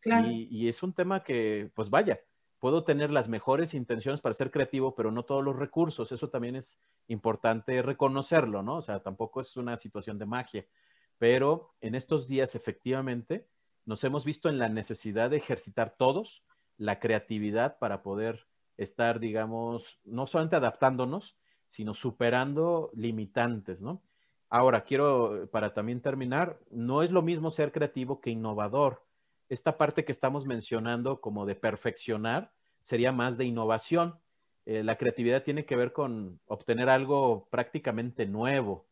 Y, 0.04 0.48
y, 0.50 0.68
es 0.68 0.82
un 0.82 0.92
tema 0.92 1.22
que, 1.22 1.70
pues 1.74 1.88
vaya, 1.88 2.20
puedo 2.58 2.84
tener 2.84 3.10
las 3.10 3.28
mejores 3.28 3.72
intenciones 3.72 4.20
para 4.20 4.34
ser 4.34 4.50
creativo, 4.50 4.94
pero 4.94 5.10
no 5.10 5.24
todos 5.24 5.42
los 5.42 5.56
recursos. 5.56 6.12
Eso 6.12 6.28
también 6.28 6.56
es 6.56 6.78
importante 7.08 7.80
reconocerlo, 7.80 8.62
¿no? 8.62 8.76
O 8.76 8.82
sea, 8.82 9.00
tampoco 9.00 9.40
es 9.40 9.56
una 9.56 9.78
situación 9.78 10.18
de 10.18 10.26
magia. 10.26 10.66
Pero 11.18 11.74
en 11.80 11.94
estos 11.94 12.26
días, 12.26 12.54
efectivamente, 12.54 13.46
nos 13.86 14.02
hemos 14.04 14.24
visto 14.24 14.48
en 14.48 14.58
la 14.58 14.68
necesidad 14.68 15.30
de 15.30 15.38
ejercitar 15.38 15.94
todos 15.96 16.42
la 16.76 16.98
creatividad 16.98 17.78
para 17.78 18.02
poder 18.02 18.46
estar, 18.76 19.20
digamos, 19.20 20.00
no 20.04 20.26
solamente 20.26 20.56
adaptándonos, 20.56 21.36
sino 21.66 21.94
superando 21.94 22.90
limitantes, 22.94 23.82
¿no? 23.82 24.02
Ahora, 24.50 24.84
quiero, 24.84 25.48
para 25.50 25.74
también 25.74 26.00
terminar, 26.00 26.58
no 26.70 27.02
es 27.02 27.10
lo 27.10 27.22
mismo 27.22 27.50
ser 27.50 27.72
creativo 27.72 28.20
que 28.20 28.30
innovador. 28.30 29.04
Esta 29.48 29.76
parte 29.76 30.04
que 30.04 30.12
estamos 30.12 30.46
mencionando 30.46 31.20
como 31.20 31.46
de 31.46 31.54
perfeccionar 31.54 32.52
sería 32.80 33.10
más 33.10 33.36
de 33.36 33.46
innovación. 33.46 34.18
Eh, 34.66 34.84
la 34.84 34.96
creatividad 34.96 35.42
tiene 35.42 35.64
que 35.64 35.76
ver 35.76 35.92
con 35.92 36.40
obtener 36.46 36.88
algo 36.88 37.48
prácticamente 37.50 38.26
nuevo, 38.26 38.86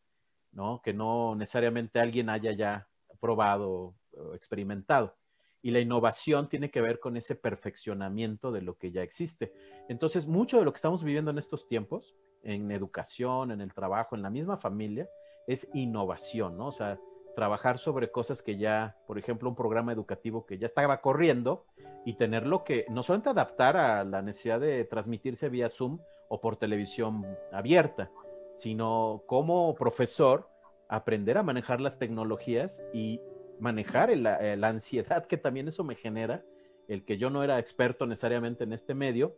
¿no? 0.51 0.81
Que 0.83 0.93
no 0.93 1.35
necesariamente 1.35 1.99
alguien 1.99 2.29
haya 2.29 2.51
ya 2.51 2.87
probado 3.19 3.95
o 4.11 4.33
experimentado 4.35 5.15
y 5.63 5.71
la 5.71 5.79
innovación 5.79 6.49
tiene 6.49 6.69
que 6.69 6.81
ver 6.81 6.99
con 6.99 7.15
ese 7.15 7.35
perfeccionamiento 7.35 8.51
de 8.51 8.61
lo 8.61 8.77
que 8.77 8.91
ya 8.91 9.01
existe. 9.01 9.53
Entonces, 9.87 10.27
mucho 10.27 10.59
de 10.59 10.65
lo 10.65 10.73
que 10.73 10.77
estamos 10.77 11.03
viviendo 11.03 11.31
en 11.31 11.37
estos 11.37 11.67
tiempos, 11.67 12.15
en 12.43 12.69
educación, 12.69 13.49
en 13.49 13.61
el 13.61 13.73
trabajo, 13.73 14.15
en 14.15 14.21
la 14.21 14.29
misma 14.29 14.57
familia, 14.57 15.07
es 15.47 15.65
innovación, 15.73 16.57
¿no? 16.57 16.67
O 16.67 16.71
sea, 16.73 16.99
trabajar 17.33 17.77
sobre 17.77 18.11
cosas 18.11 18.41
que 18.41 18.57
ya, 18.57 18.97
por 19.07 19.17
ejemplo, 19.17 19.49
un 19.49 19.55
programa 19.55 19.93
educativo 19.93 20.45
que 20.45 20.57
ya 20.57 20.65
estaba 20.65 20.99
corriendo 20.99 21.65
y 22.05 22.15
tenerlo 22.17 22.65
que 22.65 22.85
no 22.89 23.01
solamente 23.01 23.29
adaptar 23.29 23.77
a 23.77 24.03
la 24.03 24.21
necesidad 24.21 24.59
de 24.59 24.83
transmitirse 24.83 25.47
vía 25.47 25.69
Zoom 25.69 25.99
o 26.27 26.41
por 26.41 26.57
televisión 26.57 27.25
abierta, 27.53 28.11
sino 28.55 29.23
como 29.27 29.73
profesor 29.75 30.49
aprender 30.89 31.37
a 31.37 31.43
manejar 31.43 31.79
las 31.79 31.97
tecnologías 31.97 32.83
y 32.93 33.21
manejar 33.59 34.09
eh, 34.09 34.17
la 34.57 34.67
ansiedad 34.67 35.25
que 35.25 35.37
también 35.37 35.67
eso 35.67 35.83
me 35.83 35.95
genera, 35.95 36.43
el 36.87 37.03
que 37.03 37.17
yo 37.17 37.29
no 37.29 37.43
era 37.43 37.59
experto 37.59 38.05
necesariamente 38.05 38.63
en 38.63 38.73
este 38.73 38.93
medio. 38.93 39.35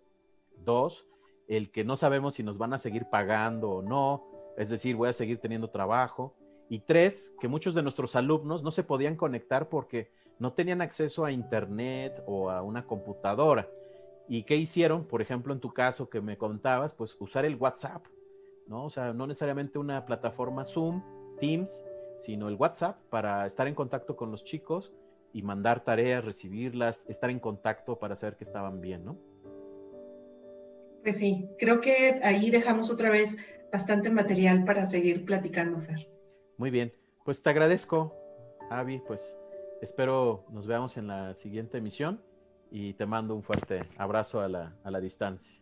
Dos, 0.63 1.06
el 1.47 1.69
que 1.71 1.84
no 1.84 1.95
sabemos 1.95 2.36
si 2.36 2.43
nos 2.43 2.58
van 2.58 2.73
a 2.73 2.80
seguir 2.80 3.06
pagando 3.10 3.69
o 3.69 3.82
no, 3.82 4.25
es 4.58 4.69
decir, 4.69 4.95
voy 4.95 5.10
a 5.10 5.13
seguir 5.13 5.39
teniendo 5.39 5.69
trabajo. 5.69 6.34
Y 6.69 6.80
tres, 6.80 7.36
que 7.39 7.47
muchos 7.47 7.75
de 7.75 7.84
nuestros 7.84 8.15
alumnos 8.15 8.63
no 8.63 8.71
se 8.71 8.84
podían 8.84 9.15
conectar 9.15 9.69
porque 9.69 10.10
no 10.39 10.54
tenían 10.54 10.82
acceso 10.82 11.23
a 11.23 11.32
internet 11.32 12.23
o 12.25 12.49
a 12.49 12.62
una 12.62 12.86
computadora. 12.86 13.69
¿Y 14.28 14.43
qué 14.43 14.56
hicieron? 14.56 15.06
Por 15.06 15.21
ejemplo, 15.21 15.54
en 15.54 15.60
tu 15.60 15.71
caso 15.71 16.10
que 16.10 16.21
me 16.21 16.38
contabas, 16.38 16.93
pues 16.93 17.15
usar 17.19 17.45
el 17.45 17.56
WhatsApp, 17.56 18.06
¿no? 18.67 18.86
O 18.86 18.89
sea, 18.89 19.13
no 19.13 19.28
necesariamente 19.28 19.78
una 19.78 20.06
plataforma 20.06 20.65
Zoom, 20.65 21.04
Teams, 21.39 21.84
sino 22.17 22.47
el 22.47 22.56
WhatsApp 22.56 22.99
para 23.10 23.45
estar 23.45 23.67
en 23.67 23.75
contacto 23.75 24.15
con 24.15 24.32
los 24.32 24.43
chicos 24.43 24.93
y 25.34 25.41
mandar 25.41 25.84
tareas, 25.84 26.23
recibirlas, 26.23 27.04
estar 27.08 27.30
en 27.30 27.39
contacto 27.39 27.99
para 27.99 28.15
saber 28.15 28.38
que 28.38 28.45
estaban 28.45 28.80
bien, 28.80 29.04
¿no? 29.04 29.17
Pues 31.04 31.17
sí, 31.17 31.49
creo 31.60 31.82
que 31.82 32.19
ahí 32.23 32.49
dejamos 32.49 32.91
otra 32.91 33.10
vez 33.10 33.38
bastante 33.71 34.10
material 34.10 34.63
para 34.63 34.86
seguir 34.86 35.25
platicando, 35.25 35.80
Fer. 35.80 36.10
Muy 36.58 36.71
bien, 36.71 36.93
pues 37.23 37.41
te 37.43 37.49
agradezco, 37.49 38.15
Avi, 38.69 39.01
pues 39.06 39.38
espero 39.82 40.45
nos 40.51 40.67
veamos 40.67 40.97
en 40.97 41.08
la 41.08 41.36
siguiente 41.36 41.78
emisión 41.78 42.21
y 42.71 42.93
te 42.93 43.06
mando 43.06 43.36
un 43.36 43.43
fuerte 43.43 43.82
abrazo 43.97 44.39
a 44.39 44.47
la, 44.47 44.75
a 44.84 44.89
la 44.91 44.99
distancia. 44.99 45.54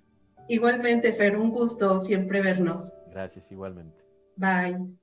Igualmente, 0.48 1.14
Fer, 1.14 1.38
un 1.38 1.52
gusto 1.52 2.00
siempre 2.00 2.42
vernos. 2.42 2.94
Gracias, 3.10 3.52
igualmente. 3.52 4.04
Bye. 4.36 5.03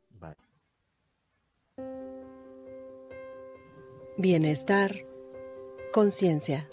Bienestar, 4.20 5.06
conciencia. 5.92 6.68